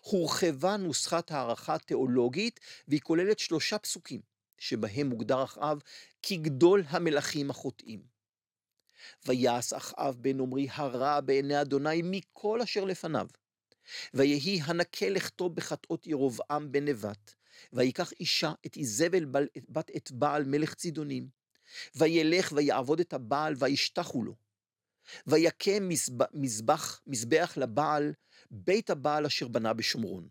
הורחבה 0.00 0.76
נוסחת 0.76 1.30
הערכה 1.30 1.78
תיאולוגית, 1.78 2.60
והיא 2.88 3.00
כוללת 3.00 3.38
שלושה 3.38 3.78
פסוקים, 3.78 4.20
שבהם 4.58 5.06
מוגדר 5.06 5.44
אחאב 5.44 5.78
כגדול 6.22 6.84
המלכים 6.88 7.50
החוטאים. 7.50 8.02
ויעש 9.26 9.72
אחאב 9.72 10.16
בן 10.20 10.40
עמרי 10.40 10.68
הרע 10.70 11.20
בעיני 11.20 11.60
אדוני 11.60 12.02
מכל 12.04 12.62
אשר 12.62 12.84
לפניו. 12.84 13.26
ויהי 14.14 14.60
הנקה 14.64 15.08
לכתו 15.08 15.48
בחטאות 15.48 16.06
ירבעם 16.06 16.72
בן 16.72 16.84
נבט, 16.84 17.34
ויקח 17.72 18.12
אישה 18.20 18.52
את 18.66 18.76
איזבל 18.76 19.24
בת 19.68 19.90
את 19.96 20.12
בעל 20.12 20.44
מלך 20.44 20.74
צידונים, 20.74 21.28
וילך 21.94 22.52
ויעבוד 22.56 23.00
את 23.00 23.12
הבעל 23.12 23.54
וישתחו 23.58 24.24
לו. 24.24 24.41
ויקם 25.26 25.88
מזבח, 26.32 27.00
מזבח 27.06 27.52
לבעל, 27.56 28.12
בית 28.50 28.90
הבעל 28.90 29.26
אשר 29.26 29.48
בנה 29.48 29.72
בשומרון. 29.72 30.28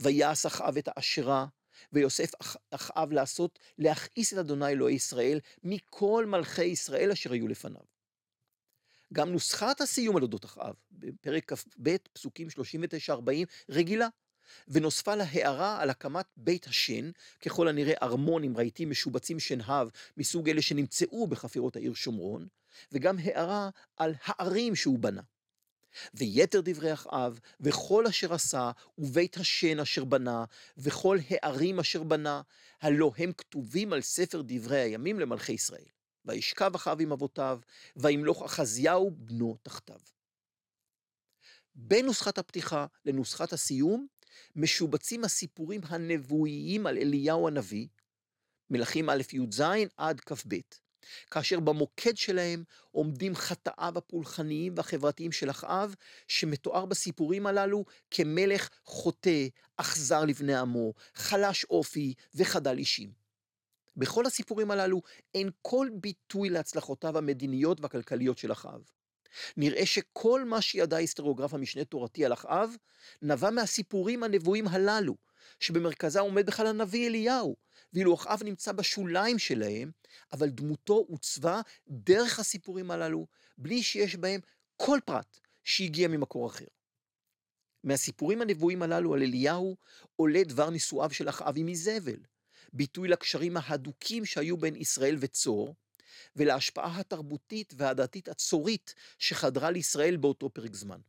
ויעש 0.00 0.46
אחאב 0.46 0.76
את 0.76 0.88
האשרה, 0.96 1.46
ויוסף 1.92 2.30
אחאב 2.70 3.12
לעשות, 3.12 3.58
להכעיס 3.78 4.32
את 4.32 4.38
אדוני 4.38 4.68
אלוהי 4.68 4.94
ישראל, 4.94 5.40
מכל 5.64 6.26
מלכי 6.26 6.64
ישראל 6.64 7.10
אשר 7.10 7.32
היו 7.32 7.48
לפניו. 7.48 7.82
גם 9.12 9.32
נוסחת 9.32 9.80
הסיום 9.80 10.16
על 10.16 10.22
אודות 10.22 10.44
אחאב, 10.44 10.74
בפרק 10.90 11.52
כ"ב, 11.52 11.96
פסוקים 12.12 12.48
39-40, 13.08 13.10
רגילה, 13.68 14.08
ונוספה 14.68 15.14
לה 15.14 15.24
הערה 15.24 15.82
על 15.82 15.90
הקמת 15.90 16.26
בית 16.36 16.66
השן, 16.66 17.10
ככל 17.44 17.68
הנראה 17.68 17.94
ארמון 18.02 18.42
עם 18.42 18.56
רהיטים 18.56 18.90
משובצים 18.90 19.40
שנהב, 19.40 19.88
מסוג 20.16 20.48
אלה 20.48 20.62
שנמצאו 20.62 21.26
בחפירות 21.26 21.76
העיר 21.76 21.94
שומרון, 21.94 22.46
וגם 22.92 23.18
הערה 23.18 23.70
על 23.96 24.14
הערים 24.24 24.74
שהוא 24.74 24.98
בנה. 24.98 25.22
ויתר 26.14 26.60
דברי 26.64 26.92
אחאב, 26.92 27.40
וכל 27.60 28.06
אשר 28.06 28.34
עשה, 28.34 28.70
ובית 28.98 29.36
השן 29.36 29.80
אשר 29.80 30.04
בנה, 30.04 30.44
וכל 30.76 31.18
הערים 31.30 31.80
אשר 31.80 32.02
בנה, 32.02 32.42
הלא 32.80 33.12
הם 33.18 33.32
כתובים 33.32 33.92
על 33.92 34.00
ספר 34.00 34.42
דברי 34.44 34.78
הימים 34.78 35.20
למלכי 35.20 35.52
ישראל. 35.52 35.84
וישכב 36.24 36.74
אחאב 36.74 37.00
עם 37.00 37.12
אבותיו, 37.12 37.60
וימלוך 37.96 38.42
אחזיהו 38.42 39.10
בנו 39.10 39.56
תחתיו. 39.62 40.00
בין 41.74 42.06
נוסחת 42.06 42.38
הפתיחה 42.38 42.86
לנוסחת 43.04 43.52
הסיום, 43.52 44.06
משובצים 44.56 45.24
הסיפורים 45.24 45.80
הנבואיים 45.84 46.86
על 46.86 46.98
אליהו 46.98 47.48
הנביא, 47.48 47.86
מלכים 48.70 49.10
א' 49.10 49.22
י"ז 49.32 49.62
עד 49.96 50.20
כ"ב, 50.20 50.54
כאשר 51.30 51.60
במוקד 51.60 52.16
שלהם 52.16 52.64
עומדים 52.90 53.34
חטאיו 53.34 53.98
הפולחניים 53.98 54.74
והחברתיים 54.76 55.32
של 55.32 55.50
אחאב, 55.50 55.94
שמתואר 56.28 56.86
בסיפורים 56.86 57.46
הללו 57.46 57.84
כמלך 58.10 58.68
חוטא, 58.84 59.46
אכזר 59.76 60.24
לבני 60.24 60.54
עמו, 60.54 60.92
חלש 61.14 61.64
אופי 61.64 62.14
וחדל 62.34 62.78
אישים. 62.78 63.10
בכל 63.96 64.26
הסיפורים 64.26 64.70
הללו 64.70 65.02
אין 65.34 65.50
כל 65.62 65.88
ביטוי 65.92 66.50
להצלחותיו 66.50 67.18
המדיניות 67.18 67.80
והכלכליות 67.80 68.38
של 68.38 68.52
אחאב. 68.52 68.90
נראה 69.56 69.86
שכל 69.86 70.44
מה 70.44 70.60
שידע 70.60 70.96
היסטוריוגרף 70.96 71.54
המשנה 71.54 71.84
תורתי 71.84 72.24
על 72.24 72.32
אחאב, 72.32 72.70
נבע 73.22 73.50
מהסיפורים 73.50 74.22
הנבואים 74.22 74.68
הללו, 74.68 75.16
שבמרכזה 75.60 76.20
עומד 76.20 76.46
בכלל 76.46 76.66
הנביא 76.66 77.08
אליהו, 77.08 77.56
ואילו 77.92 78.14
אחאב 78.14 78.42
נמצא 78.44 78.72
בשוליים 78.72 79.38
שלהם, 79.38 79.90
אבל 80.32 80.48
דמותו 80.48 80.94
עוצבה 81.08 81.60
דרך 81.88 82.38
הסיפורים 82.38 82.90
הללו, 82.90 83.26
בלי 83.58 83.82
שיש 83.82 84.16
בהם 84.16 84.40
כל 84.76 84.98
פרט 85.04 85.40
שהגיע 85.64 86.08
ממקור 86.08 86.46
אחר. 86.46 86.64
מהסיפורים 87.84 88.42
הנבואים 88.42 88.82
הללו 88.82 89.14
על 89.14 89.22
אליהו 89.22 89.76
עולה 90.16 90.44
דבר 90.44 90.70
נישואיו 90.70 91.10
של 91.10 91.28
אחאב 91.28 91.54
עם 91.56 91.68
איזבל, 91.68 92.18
ביטוי 92.72 93.08
לקשרים 93.08 93.56
ההדוקים 93.56 94.24
שהיו 94.24 94.56
בין 94.56 94.76
ישראל 94.76 95.16
וצור, 95.20 95.74
ולהשפעה 96.36 97.00
התרבותית 97.00 97.74
והדתית 97.76 98.28
הצורית 98.28 98.94
שחדרה 99.18 99.70
לישראל 99.70 100.16
באותו 100.16 100.50
פרק 100.50 100.74
זמן. 100.74 101.00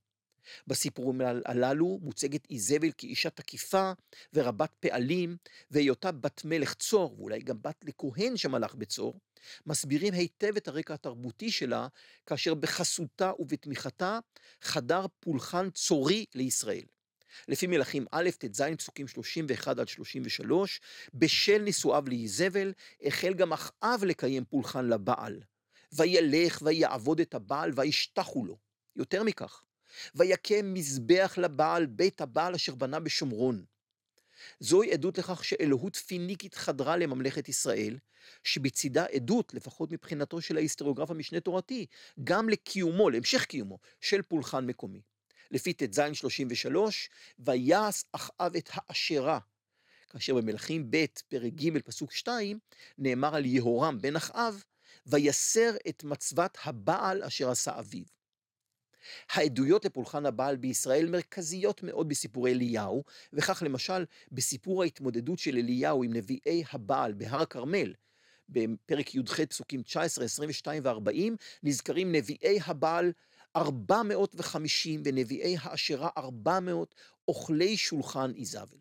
בסיפורים 0.67 1.21
הללו 1.45 1.99
מוצגת 2.01 2.47
איזבל 2.49 2.91
כאישה 2.97 3.29
תקיפה 3.29 3.91
ורבת 4.33 4.71
פעלים, 4.79 5.37
והיותה 5.71 6.11
בת 6.11 6.41
מלך 6.45 6.73
צור, 6.73 7.15
ואולי 7.19 7.41
גם 7.41 7.57
בת 7.61 7.85
לכהן 7.87 8.37
שמלך 8.37 8.75
בצור, 8.75 9.19
מסבירים 9.65 10.13
היטב 10.13 10.57
את 10.57 10.67
הרקע 10.67 10.93
התרבותי 10.93 11.51
שלה, 11.51 11.87
כאשר 12.25 12.53
בחסותה 12.53 13.31
ובתמיכתה 13.39 14.19
חדר 14.61 15.05
פולחן 15.19 15.69
צורי 15.69 16.25
לישראל. 16.35 16.83
לפי 17.47 17.67
מלכים 17.67 18.05
א', 18.11 18.29
ט"ז, 18.37 18.61
פסוקים 18.77 19.07
31 19.07 19.79
עד 19.79 19.87
33, 19.87 20.81
בשל 21.13 21.57
נישואיו 21.57 22.03
לאיזבל, 22.07 22.73
החל 23.03 23.33
גם 23.33 23.53
אחאב 23.53 24.03
לקיים 24.03 24.45
פולחן 24.45 24.85
לבעל. 24.85 25.39
וילך 25.93 26.61
ויעבוד 26.61 27.19
את 27.19 27.33
הבעל 27.33 27.71
וישתחו 27.75 28.45
לו. 28.45 28.57
יותר 28.95 29.23
מכך, 29.23 29.63
ויקם 30.15 30.73
מזבח 30.73 31.33
לבעל 31.37 31.85
בית 31.85 32.21
הבעל 32.21 32.55
אשר 32.55 32.75
בנה 32.75 32.99
בשומרון. 32.99 33.65
זוהי 34.59 34.93
עדות 34.93 35.17
לכך 35.17 35.43
שאלוהות 35.43 35.95
פיניקית 35.95 36.55
חדרה 36.55 36.97
לממלכת 36.97 37.49
ישראל, 37.49 37.97
שבצידה 38.43 39.05
עדות, 39.05 39.53
לפחות 39.53 39.91
מבחינתו 39.91 40.41
של 40.41 40.57
ההיסטוריוגרף 40.57 41.11
המשנה 41.11 41.39
תורתי, 41.39 41.85
גם 42.23 42.49
לקיומו, 42.49 43.09
להמשך 43.09 43.45
קיומו, 43.45 43.79
של 44.01 44.21
פולחן 44.21 44.65
מקומי. 44.65 45.01
לפי 45.51 45.73
ט"ז 45.73 46.01
33, 46.13 47.09
ויעש 47.39 48.03
אחאב 48.11 48.55
את 48.55 48.69
האשרה. 48.73 49.39
כאשר 50.09 50.35
במלכים 50.35 50.91
ב', 50.91 51.05
פרק 51.27 51.53
ג', 51.53 51.79
פסוק 51.79 52.11
2, 52.11 52.59
נאמר 52.97 53.35
על 53.35 53.45
יהורם 53.45 54.01
בן 54.01 54.15
אחאב, 54.15 54.63
ויסר 55.05 55.71
את 55.89 56.03
מצוות 56.03 56.57
הבעל 56.63 57.23
אשר 57.23 57.49
עשה 57.49 57.79
אביו. 57.79 58.18
העדויות 59.29 59.85
לפולחן 59.85 60.25
הבעל 60.25 60.55
בישראל 60.55 61.09
מרכזיות 61.09 61.83
מאוד 61.83 62.09
בסיפורי 62.09 62.51
אליהו, 62.51 63.03
וכך 63.33 63.63
למשל 63.65 64.05
בסיפור 64.31 64.83
ההתמודדות 64.83 65.39
של 65.39 65.57
אליהו 65.57 66.03
עם 66.03 66.13
נביאי 66.13 66.63
הבעל 66.71 67.13
בהר 67.13 67.41
הכרמל, 67.41 67.93
בפרק 68.49 69.15
י"ח 69.15 69.41
פסוקים 69.41 69.81
19, 69.81 70.25
22 70.25 70.83
ו-40, 70.85 71.31
נזכרים 71.63 72.11
נביאי 72.11 72.59
הבעל 72.65 73.11
450 73.55 75.01
ונביאי 75.05 75.55
האשרה 75.61 76.09
400 76.17 76.95
אוכלי 77.27 77.77
שולחן 77.77 78.31
איזבל. 78.35 78.77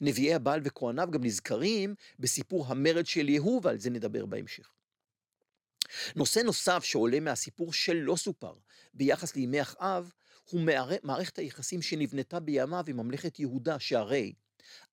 נביאי 0.00 0.34
הבעל 0.34 0.60
וכהניו 0.64 1.08
גם 1.10 1.24
נזכרים 1.24 1.94
בסיפור 2.18 2.66
המרד 2.66 3.06
של 3.06 3.28
יהוא, 3.28 3.60
ועל 3.64 3.78
זה 3.78 3.90
נדבר 3.90 4.26
בהמשך. 4.26 4.70
נושא 6.16 6.40
נוסף 6.40 6.84
שעולה 6.84 7.20
מהסיפור 7.20 7.72
שלא 7.72 8.16
סופר 8.16 8.54
ביחס 8.94 9.36
לימי 9.36 9.62
אחאב, 9.62 10.12
הוא 10.50 10.60
מערכת 11.02 11.38
היחסים 11.38 11.82
שנבנתה 11.82 12.40
בימיו 12.40 12.84
עם 12.88 12.96
ממלכת 12.96 13.38
יהודה, 13.38 13.78
שהרי 13.78 14.32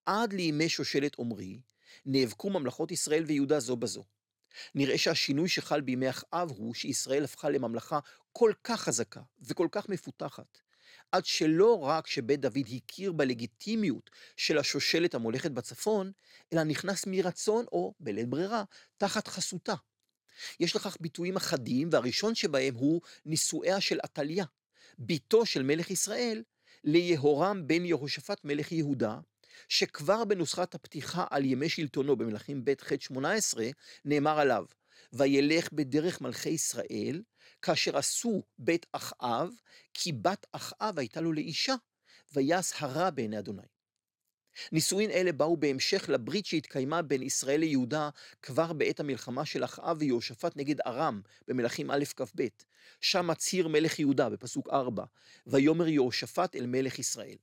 עד 0.06 0.34
לימי 0.34 0.70
שושלת 0.70 1.20
עמרי, 1.20 1.60
נאבקו 2.06 2.50
ממלכות 2.50 2.92
ישראל 2.92 3.24
ויהודה 3.24 3.60
זו 3.60 3.76
בזו. 3.76 4.04
נראה 4.76 4.98
שהשינוי 4.98 5.50
שחל 5.50 5.82
בימי 5.82 6.10
אחאב 6.10 6.52
הוא 6.52 6.74
שישראל 6.74 7.24
הפכה 7.24 7.50
לממלכה 7.50 8.00
כל 8.32 8.54
כך 8.64 8.82
חזקה 8.82 9.22
וכל 9.42 9.68
כך 9.72 9.90
מפותחת, 9.90 10.58
עד 11.12 11.26
שלא 11.26 11.84
רק 11.84 12.08
שבית 12.08 12.40
דוד 12.40 12.68
הכיר 12.76 13.12
בלגיטימיות 13.12 14.10
של 14.38 14.58
השושלת 14.58 15.16
המולכת 15.16 15.52
בצפון, 15.52 16.12
אלא 16.54 16.64
נכנס 16.64 17.04
מרצון 17.08 17.66
או 17.72 17.94
בלית 18.00 18.30
ברירה 18.30 18.64
תחת 18.98 19.28
חסותה. 19.28 19.76
יש 20.60 20.76
לכך 20.76 20.98
ביטויים 21.00 21.36
אחדים, 21.36 21.90
והראשון 21.92 22.36
שבהם 22.36 22.76
הוא 22.76 23.02
נישואיה 23.26 23.82
של 23.82 24.00
עתליה, 24.04 24.46
בתו 25.00 25.46
של 25.46 25.64
מלך 25.64 25.92
ישראל, 25.92 26.44
ליהורם 26.84 27.68
בן 27.68 27.86
יהושפט 27.86 28.46
מלך 28.46 28.72
יהודה, 28.72 29.20
שכבר 29.70 30.26
בנוסחת 30.26 30.76
הפתיחה 30.76 31.26
על 31.30 31.46
ימי 31.46 31.70
שלטונו 31.70 32.16
במלכים 32.16 32.66
ב' 32.66 32.74
ח' 32.82 32.92
18, 33.00 33.66
נאמר 34.06 34.40
עליו, 34.40 34.66
וילך 35.14 35.72
בדרך 35.74 36.22
מלכי 36.22 36.50
ישראל, 36.50 37.22
כאשר 37.62 37.98
עשו 37.98 38.44
בית 38.60 38.86
אחאב, 38.92 39.50
כי 39.94 40.12
בת 40.12 40.46
אחאב 40.52 41.00
הייתה 41.00 41.22
לו 41.22 41.34
לאישה, 41.34 41.76
ויעש 42.34 42.72
הרע 42.80 43.10
בעיני 43.10 43.40
אדוני. 43.40 43.62
נישואין 44.72 45.12
אלה 45.12 45.32
באו 45.32 45.58
בהמשך 45.58 46.10
לברית 46.10 46.46
שהתקיימה 46.46 47.02
בין 47.02 47.24
ישראל 47.24 47.60
ליהודה 47.60 48.10
כבר 48.42 48.74
בעת 48.74 49.00
המלחמה 49.00 49.46
של 49.46 49.64
אחאב 49.64 49.98
ויהושפט 50.00 50.58
נגד 50.58 50.82
ארם 50.82 51.22
במלכים 51.48 51.92
א' 51.92 52.04
כ"ב. 52.16 52.48
שם 53.02 53.28
מצהיר 53.28 53.68
מלך 53.68 54.00
יהודה 54.00 54.30
בפסוק 54.30 54.70
4, 54.70 55.04
ויאמר 55.48 55.88
יהושפט 55.88 56.56
אל 56.56 56.66
מלך 56.66 57.00
ישראל, 57.00 57.38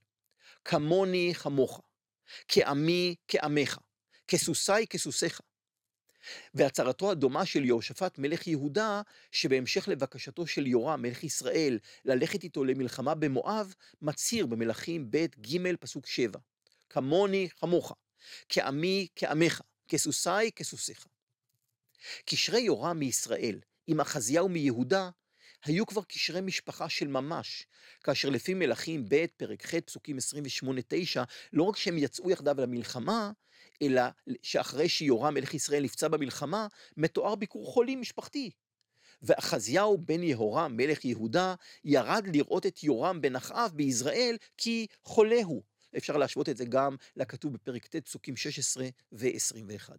כמוני 0.64 1.34
כמוך, 1.34 1.82
כעמי 2.48 3.14
כעמך, 3.28 3.78
כסוסי 4.28 4.86
כסוסיך. 4.90 5.40
והצהרתו 6.54 7.10
הדומה 7.10 7.46
של 7.46 7.64
יהושפט 7.64 8.18
מלך 8.18 8.46
יהודה, 8.46 9.02
שבהמשך 9.32 9.88
לבקשתו 9.88 10.46
של 10.46 10.66
יורם 10.66 11.02
מלך 11.02 11.24
ישראל 11.24 11.78
ללכת 12.04 12.44
איתו 12.44 12.64
למלחמה 12.64 13.14
במואב, 13.14 13.74
מצהיר 14.02 14.46
במלכים 14.46 15.10
ב' 15.10 15.26
ג' 15.40 15.76
פסוק 15.80 16.06
7. 16.06 16.38
כמוני 16.90 17.48
כמוך, 17.48 17.92
כעמי 18.48 19.08
כעמך, 19.16 19.60
כסוסי 19.88 20.50
כסוסיך. 20.56 21.06
קשרי 22.24 22.60
יורם 22.60 22.98
מישראל 22.98 23.60
עם 23.86 24.00
אחזיהו 24.00 24.48
מיהודה 24.48 25.10
היו 25.64 25.86
כבר 25.86 26.02
קשרי 26.02 26.40
משפחה 26.40 26.88
של 26.88 27.08
ממש, 27.08 27.66
כאשר 28.04 28.28
לפי 28.28 28.54
מלכים 28.54 29.04
ב', 29.08 29.26
פרק 29.36 29.66
ח', 29.66 29.74
פסוקים 29.74 30.16
28-9, 30.16 31.20
לא 31.52 31.62
רק 31.62 31.76
שהם 31.76 31.98
יצאו 31.98 32.30
יחדיו 32.30 32.56
למלחמה, 32.58 33.32
אלא 33.82 34.02
שאחרי 34.42 34.88
שיורם 34.88 35.34
מלך 35.34 35.54
ישראל 35.54 35.82
נפצע 35.82 36.08
במלחמה, 36.08 36.66
מתואר 36.96 37.34
ביקור 37.34 37.72
חולים 37.72 38.00
משפחתי. 38.00 38.50
ואחזיהו 39.22 39.98
בן 39.98 40.22
יהורם 40.22 40.76
מלך 40.76 41.04
יהודה 41.04 41.54
ירד 41.84 42.24
לראות 42.32 42.66
את 42.66 42.84
יורם 42.84 43.20
בן 43.20 43.36
אחאב 43.36 43.72
ביזרעאל 43.74 44.36
כי 44.56 44.86
חולה 45.02 45.40
הוא. 45.44 45.62
אפשר 45.96 46.16
להשוות 46.16 46.48
את 46.48 46.56
זה 46.56 46.64
גם 46.64 46.96
לכתוב 47.16 47.52
בפרק 47.52 47.86
ט', 47.86 47.96
פסוקים 47.96 48.36
16 48.36 48.88
ו-21. 49.12 49.90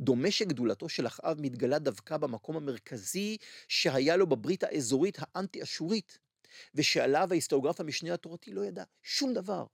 דומה 0.00 0.30
שגדולתו 0.30 0.88
של 0.88 1.06
אחאב 1.06 1.40
מתגלה 1.40 1.78
דווקא 1.78 2.16
במקום 2.16 2.56
המרכזי 2.56 3.36
שהיה 3.68 4.16
לו 4.16 4.26
בברית 4.26 4.64
האזורית 4.64 5.18
האנטי-אשורית, 5.20 6.18
ושעליו 6.74 7.28
ההיסטוריוגרף 7.30 7.80
המשנה 7.80 8.14
התורתי 8.14 8.50
לא 8.50 8.64
ידע 8.64 8.84
שום 9.02 9.34
דבר. 9.34 9.66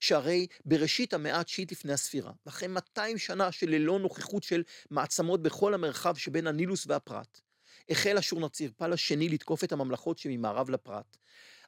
שהרי 0.00 0.46
בראשית 0.64 1.14
המאה 1.14 1.40
התשיעית 1.40 1.72
לפני 1.72 1.92
הספירה, 1.92 2.32
ואחרי 2.46 2.68
200 2.68 3.18
שנה 3.18 3.52
של 3.52 3.70
ללא 3.70 3.98
נוכחות 3.98 4.42
של 4.42 4.62
מעצמות 4.90 5.42
בכל 5.42 5.74
המרחב 5.74 6.16
שבין 6.16 6.46
הנילוס 6.46 6.86
והפרת, 6.86 7.40
החל 7.88 8.18
אשור 8.18 8.40
נצירפל 8.40 8.92
השני 8.92 9.28
לתקוף 9.28 9.64
את 9.64 9.72
הממלכות 9.72 10.18
שממערב 10.18 10.70
לפרת. 10.70 11.16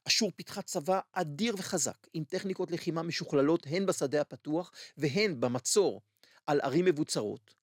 אשור 0.05 0.33
פיתחה 0.37 0.63
צבא 0.63 1.01
אדיר 1.13 1.55
וחזק, 1.59 2.07
עם 2.13 2.25
טכניקות 2.25 2.71
לחימה 2.71 3.03
משוכללות 3.03 3.67
הן 3.71 3.87
בשדה 3.87 4.21
הפתוח 4.21 4.73
והן 4.97 5.41
במצור 5.41 6.01
על 6.47 6.61
ערים 6.61 6.85
מבוצרות. 6.85 7.55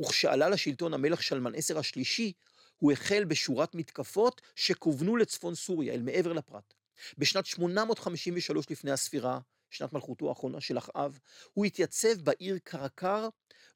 וכשעלה 0.00 0.48
לשלטון 0.48 0.94
המלך 0.94 1.22
שלמן 1.22 1.54
עשר 1.54 1.78
השלישי, 1.78 2.32
הוא 2.78 2.92
החל 2.92 3.24
בשורת 3.24 3.74
מתקפות 3.74 4.40
שכוונו 4.54 5.16
לצפון 5.16 5.54
סוריה, 5.54 5.94
אל 5.94 6.02
מעבר 6.02 6.32
לפרת. 6.32 6.74
בשנת 7.18 7.46
853 7.46 8.70
לפני 8.70 8.90
הספירה, 8.90 9.40
שנת 9.70 9.92
מלכותו 9.92 10.28
האחרונה 10.28 10.60
של 10.60 10.78
אחאב, 10.78 11.18
הוא 11.52 11.64
התייצב 11.64 12.20
בעיר 12.22 12.58
קרקר 12.64 13.28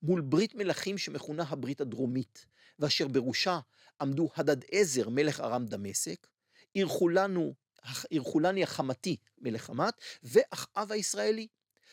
מול 0.03 0.21
ברית 0.21 0.55
מלכים 0.55 0.99
שמכונה 0.99 1.45
הברית 1.49 1.81
הדרומית, 1.81 2.47
ואשר 2.79 3.09
בראשה 3.09 3.61
עמדו 4.01 4.29
הדד 4.37 4.65
עזר 4.71 5.09
מלך 5.09 5.41
ארם 5.41 5.67
דמשק, 5.67 6.27
אירחולני 8.11 8.63
החמתי 8.63 9.17
מלך 9.39 9.65
חמת, 9.65 9.95
ואחאב 10.23 10.93
הישראלי, 10.93 11.47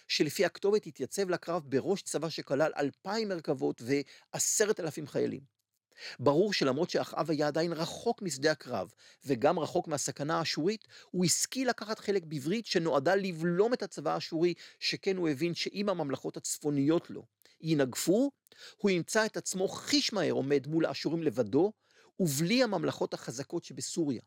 שלפי 0.08 0.46
הכתובת 0.46 0.86
התייצב 0.86 1.30
לקרב 1.30 1.64
בראש 1.66 2.02
צבא 2.02 2.30
שכלל 2.30 2.72
אלפיים 2.78 3.30
מרכבות 3.30 3.82
ועשרת 4.34 4.80
אלפים 4.80 5.08
חיילים. 5.08 5.56
ברור 6.20 6.54
שלמרות 6.54 6.90
שאחאב 6.90 7.32
היה 7.32 7.48
עדיין 7.48 7.74
רחוק 7.74 8.22
משדה 8.22 8.52
הקרב, 8.52 8.94
וגם 9.26 9.60
רחוק 9.60 9.88
מהסכנה 9.88 10.40
האשורית, 10.40 10.88
הוא 11.12 11.26
השכיל 11.26 11.70
לקחת 11.70 12.00
חלק 12.00 12.24
בברית 12.24 12.66
שנועדה 12.66 13.16
לבלום 13.16 13.74
את 13.74 13.84
הצבא 13.84 14.14
האשורי, 14.14 14.54
שכן 14.80 15.18
הוא 15.18 15.30
הבין 15.30 15.54
שאם 15.56 15.90
הממלכות 15.90 16.38
הצפוניות 16.38 17.10
לו 17.10 17.26
ינגפו, 17.62 18.32
הוא 18.78 18.92
ימצא 18.92 19.26
את 19.26 19.38
עצמו 19.38 19.68
חיש 19.68 20.14
מהר 20.14 20.32
עומד 20.32 20.68
מול 20.68 20.86
האשורים 20.86 21.24
לבדו, 21.24 21.72
ובלי 22.20 22.64
הממלכות 22.64 23.14
החזקות 23.14 23.64
שבסוריה. 23.64 24.22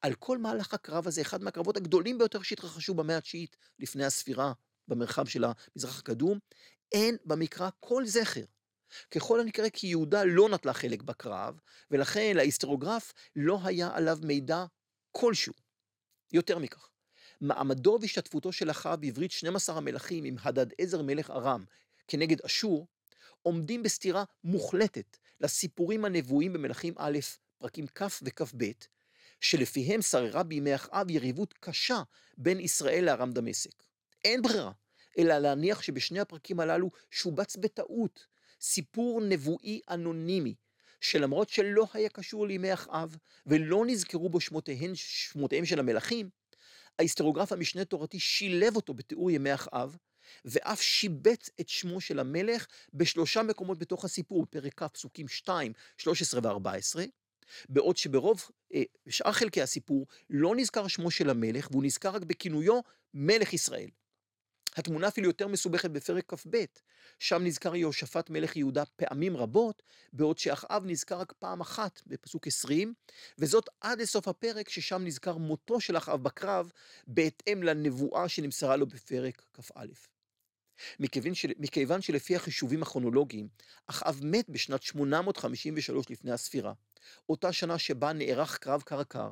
על 0.00 0.14
כל 0.14 0.38
מהלך 0.38 0.74
הקרב 0.74 1.06
הזה, 1.06 1.20
אחד 1.20 1.42
מהקרבות 1.42 1.76
הגדולים 1.76 2.18
ביותר 2.18 2.42
שהתרחשו 2.42 2.94
במאה 2.94 3.16
התשיעית 3.16 3.56
לפני 3.78 4.04
הספירה 4.04 4.52
במרחב 4.88 5.26
של 5.26 5.44
המזרח 5.44 5.98
הקדום, 5.98 6.38
אין 6.92 7.16
במקרא 7.24 7.70
כל 7.80 8.06
זכר 8.06 8.44
ככל 9.10 9.40
הנקרא 9.40 9.68
כי 9.68 9.86
יהודה 9.86 10.24
לא 10.24 10.48
נטלה 10.48 10.72
חלק 10.72 11.02
בקרב, 11.02 11.60
ולכן 11.90 12.32
להיסטוריוגרף 12.36 13.12
לא 13.36 13.58
היה 13.64 13.90
עליו 13.94 14.18
מידע 14.22 14.64
כלשהו. 15.10 15.52
יותר 16.32 16.58
מכך, 16.58 16.88
מעמדו 17.40 17.98
והשתתפותו 18.00 18.52
של 18.52 18.70
אחאב 18.70 19.00
בעברית 19.00 19.30
12 19.30 19.76
המלכים 19.76 20.24
עם 20.24 20.36
הדד 20.42 20.66
עזר 20.78 21.02
מלך 21.02 21.30
ארם 21.30 21.64
כנגד 22.08 22.40
אשור, 22.40 22.86
עומדים 23.42 23.82
בסתירה 23.82 24.24
מוחלטת 24.44 25.16
לסיפורים 25.40 26.04
הנבואים 26.04 26.52
במלכים 26.52 26.94
א', 26.96 27.18
פרקים 27.58 27.86
כ' 27.86 28.02
וכ"ב, 28.22 28.64
שלפיהם 29.42 30.02
שררה 30.02 30.42
בימי 30.42 30.74
אחאב 30.74 31.10
יריבות 31.10 31.54
קשה 31.60 32.02
בין 32.38 32.60
ישראל 32.60 33.04
לארם 33.04 33.32
דמשק. 33.32 33.82
אין 34.24 34.42
ברירה, 34.42 34.72
אלא 35.18 35.38
להניח 35.38 35.82
שבשני 35.82 36.20
הפרקים 36.20 36.60
הללו 36.60 36.90
שובץ 37.10 37.56
בטעות 37.56 38.26
סיפור 38.60 39.20
נבואי 39.20 39.80
אנונימי, 39.90 40.54
שלמרות 41.00 41.48
שלא 41.48 41.86
היה 41.92 42.08
קשור 42.08 42.46
לימי 42.46 42.72
אחאב, 42.72 43.16
ולא 43.46 43.84
נזכרו 43.86 44.28
בו 44.28 44.40
שמותיהם, 44.40 44.92
שמותיהם 44.94 45.64
של 45.64 45.78
המלכים, 45.78 46.30
ההיסטוריוגרף 46.98 47.52
המשנה 47.52 47.84
תורתי 47.84 48.20
שילב 48.20 48.76
אותו 48.76 48.94
בתיאור 48.94 49.30
ימי 49.30 49.54
אחאב, 49.54 49.96
ואף 50.44 50.82
שיבץ 50.82 51.50
את 51.60 51.68
שמו 51.68 52.00
של 52.00 52.18
המלך 52.18 52.66
בשלושה 52.94 53.42
מקומות 53.42 53.78
בתוך 53.78 54.04
הסיפור, 54.04 54.46
פרק 54.50 54.82
כ', 54.82 54.88
פסוקים 54.88 55.28
2, 55.28 55.72
13 55.98 56.40
ו-14, 56.44 57.00
בעוד 57.68 57.96
שברוב 57.96 58.50
אה, 58.74 58.82
שאר 59.08 59.32
חלקי 59.32 59.62
הסיפור 59.62 60.06
לא 60.30 60.56
נזכר 60.56 60.88
שמו 60.88 61.10
של 61.10 61.30
המלך, 61.30 61.68
והוא 61.70 61.84
נזכר 61.84 62.10
רק 62.10 62.22
בכינויו 62.22 62.80
מלך 63.14 63.52
ישראל. 63.52 63.88
התמונה 64.76 65.08
אפילו 65.08 65.26
יותר 65.26 65.48
מסובכת 65.48 65.90
בפרק 65.90 66.34
כ"ב, 66.34 66.64
שם 67.18 67.44
נזכר 67.44 67.76
יהושפט 67.76 68.30
מלך 68.30 68.56
יהודה 68.56 68.84
פעמים 68.84 69.36
רבות, 69.36 69.82
בעוד 70.12 70.38
שאחאב 70.38 70.82
נזכר 70.86 71.20
רק 71.20 71.32
פעם 71.32 71.60
אחת 71.60 72.02
בפסוק 72.06 72.46
20, 72.46 72.94
וזאת 73.38 73.68
עד 73.80 74.00
לסוף 74.00 74.28
הפרק 74.28 74.68
ששם 74.68 75.04
נזכר 75.04 75.36
מותו 75.36 75.80
של 75.80 75.96
אחאב 75.96 76.22
בקרב, 76.22 76.70
בהתאם 77.06 77.62
לנבואה 77.62 78.28
שנמסרה 78.28 78.76
לו 78.76 78.86
בפרק 78.86 79.42
כ"א. 79.52 79.86
מכיוון, 81.00 81.34
של... 81.34 81.52
מכיוון 81.58 82.02
שלפי 82.02 82.36
החישובים 82.36 82.82
הכרונולוגיים, 82.82 83.48
אחאב 83.86 84.20
מת 84.22 84.50
בשנת 84.50 84.82
853 84.82 86.10
לפני 86.10 86.32
הספירה, 86.32 86.72
אותה 87.28 87.52
שנה 87.52 87.78
שבה 87.78 88.12
נערך 88.12 88.58
קרב 88.58 88.82
קרקר, 88.82 89.30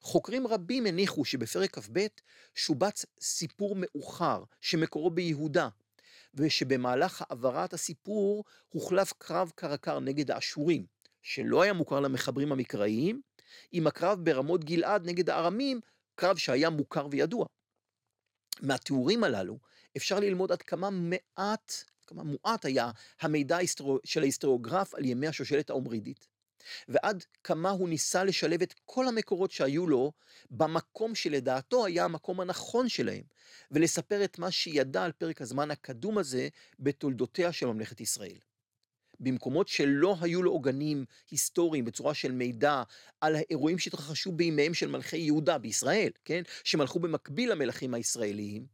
חוקרים 0.00 0.46
רבים 0.46 0.86
הניחו 0.86 1.24
שבפרק 1.24 1.78
כ"ב 1.78 2.06
שובץ 2.54 3.04
סיפור 3.20 3.76
מאוחר 3.78 4.44
שמקורו 4.60 5.10
ביהודה, 5.10 5.68
ושבמהלך 6.34 7.22
העברת 7.28 7.72
הסיפור 7.72 8.44
הוחלף 8.68 9.12
קרב 9.18 9.52
קרקר 9.54 10.00
נגד 10.00 10.30
האשורים, 10.30 10.86
שלא 11.22 11.62
היה 11.62 11.72
מוכר 11.72 12.00
למחברים 12.00 12.52
המקראיים, 12.52 13.20
עם 13.72 13.86
הקרב 13.86 14.24
ברמות 14.24 14.64
גלעד 14.64 15.06
נגד 15.06 15.30
הארמים, 15.30 15.80
קרב 16.14 16.36
שהיה 16.36 16.70
מוכר 16.70 17.08
וידוע. 17.10 17.46
מהתיאורים 18.62 19.24
הללו 19.24 19.58
אפשר 19.98 20.20
ללמוד 20.20 20.52
עד 20.52 20.62
כמה 20.62 20.90
מעט, 20.90 21.72
כמה 22.06 22.22
מועט 22.22 22.64
היה 22.64 22.90
המידע 23.20 23.58
של 24.04 24.22
ההיסטוריוגרף 24.22 24.94
על 24.94 25.04
ימי 25.04 25.26
השושלת 25.26 25.70
האומרידית, 25.70 26.26
ועד 26.88 27.24
כמה 27.44 27.70
הוא 27.70 27.88
ניסה 27.88 28.24
לשלב 28.24 28.62
את 28.62 28.74
כל 28.84 29.08
המקורות 29.08 29.50
שהיו 29.50 29.86
לו 29.86 30.12
במקום 30.50 31.14
שלדעתו 31.14 31.86
היה 31.86 32.04
המקום 32.04 32.40
הנכון 32.40 32.88
שלהם, 32.88 33.22
ולספר 33.70 34.24
את 34.24 34.38
מה 34.38 34.50
שידע 34.50 35.04
על 35.04 35.12
פרק 35.12 35.42
הזמן 35.42 35.70
הקדום 35.70 36.18
הזה 36.18 36.48
בתולדותיה 36.78 37.52
של 37.52 37.66
ממלכת 37.66 38.00
ישראל. 38.00 38.38
במקומות 39.20 39.68
שלא 39.68 40.16
היו 40.20 40.42
לו 40.42 40.50
עוגנים 40.50 41.04
היסטוריים 41.30 41.84
בצורה 41.84 42.14
של 42.14 42.32
מידע 42.32 42.82
על 43.20 43.36
האירועים 43.36 43.78
שהתרחשו 43.78 44.32
בימיהם 44.32 44.74
של 44.74 44.88
מלכי 44.88 45.16
יהודה 45.16 45.58
בישראל, 45.58 46.10
כן? 46.24 46.42
שמלכו 46.64 46.98
במקביל 46.98 47.52
למלכים 47.52 47.94
הישראליים, 47.94 48.66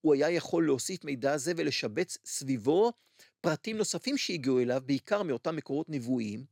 הוא 0.00 0.14
היה 0.14 0.30
יכול 0.30 0.66
להוסיף 0.66 1.04
מידע 1.04 1.36
זה 1.36 1.52
ולשבץ 1.56 2.18
סביבו 2.24 2.92
פרטים 3.40 3.76
נוספים 3.76 4.18
שהגיעו 4.18 4.60
אליו, 4.60 4.82
בעיקר 4.86 5.22
מאותם 5.22 5.56
מקורות 5.56 5.88
נבואיים, 5.88 6.44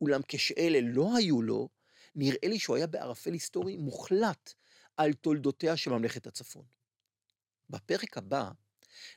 אולם 0.00 0.20
כשאלה 0.28 0.78
לא 0.82 1.16
היו 1.16 1.42
לו, 1.42 1.68
נראה 2.14 2.48
לי 2.48 2.58
שהוא 2.58 2.76
היה 2.76 2.86
בערפל 2.86 3.32
היסטורי 3.32 3.76
מוחלט 3.76 4.52
על 4.96 5.12
תולדותיה 5.12 5.76
של 5.76 5.90
ממלכת 5.90 6.26
הצפון. 6.26 6.64
בפרק 7.70 8.18
הבא 8.18 8.50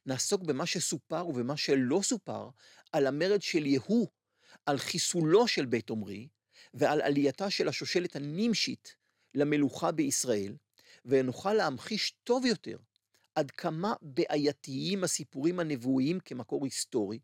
נעסוק 0.05 0.43
במה 0.43 0.65
שסופר 0.65 1.27
ובמה 1.27 1.57
שלא 1.57 1.99
סופר 2.03 2.49
על 2.91 3.07
המרד 3.07 3.41
של 3.41 3.65
יהוא, 3.65 4.07
על 4.65 4.77
חיסולו 4.77 5.47
של 5.47 5.65
בית 5.65 5.89
עומרי 5.89 6.27
ועל 6.73 7.01
עלייתה 7.01 7.49
של 7.49 7.67
השושלת 7.67 8.15
הנמשית 8.15 8.95
למלוכה 9.36 9.91
בישראל, 9.91 10.55
ונוכל 11.05 11.53
להמחיש 11.53 12.13
טוב 12.23 12.45
יותר 12.45 12.77
עד 13.38 13.52
כמה 13.52 13.93
בעייתיים 14.02 15.04
הסיפורים 15.04 15.60
הנבואיים 15.60 16.19
כמקור 16.19 16.65
היסטורי, 16.65 17.19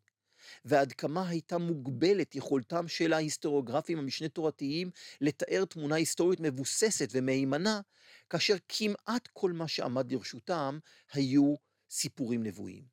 ועד 0.66 0.94
כמה 0.94 1.30
הייתה 1.30 1.58
מוגבלת 1.58 2.36
יכולתם 2.36 2.88
של 2.88 3.14
ההיסטוריוגרפים 3.14 4.00
המשנה 4.00 4.30
תורתיים 4.30 4.90
לתאר 5.22 5.66
תמונה 5.66 5.96
היסטורית 5.96 6.40
מבוססת 6.40 7.10
ומהימנה, 7.12 7.82
כאשר 8.30 8.56
כמעט 8.70 9.30
כל 9.34 9.52
מה 9.52 9.68
שעמד 9.68 10.12
לרשותם 10.12 10.80
היו 11.14 11.54
סיפורים 11.90 12.44
נבואיים. 12.44 12.84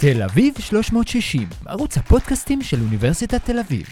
תל 0.00 0.22
אביב 0.22 0.54
360, 0.60 1.48
ערוץ 1.66 1.96
הפודקאסטים 1.96 2.62
של 2.62 2.76
אוניברסיטת 2.80 3.44
תל 3.44 3.58
אביב. 3.58 3.86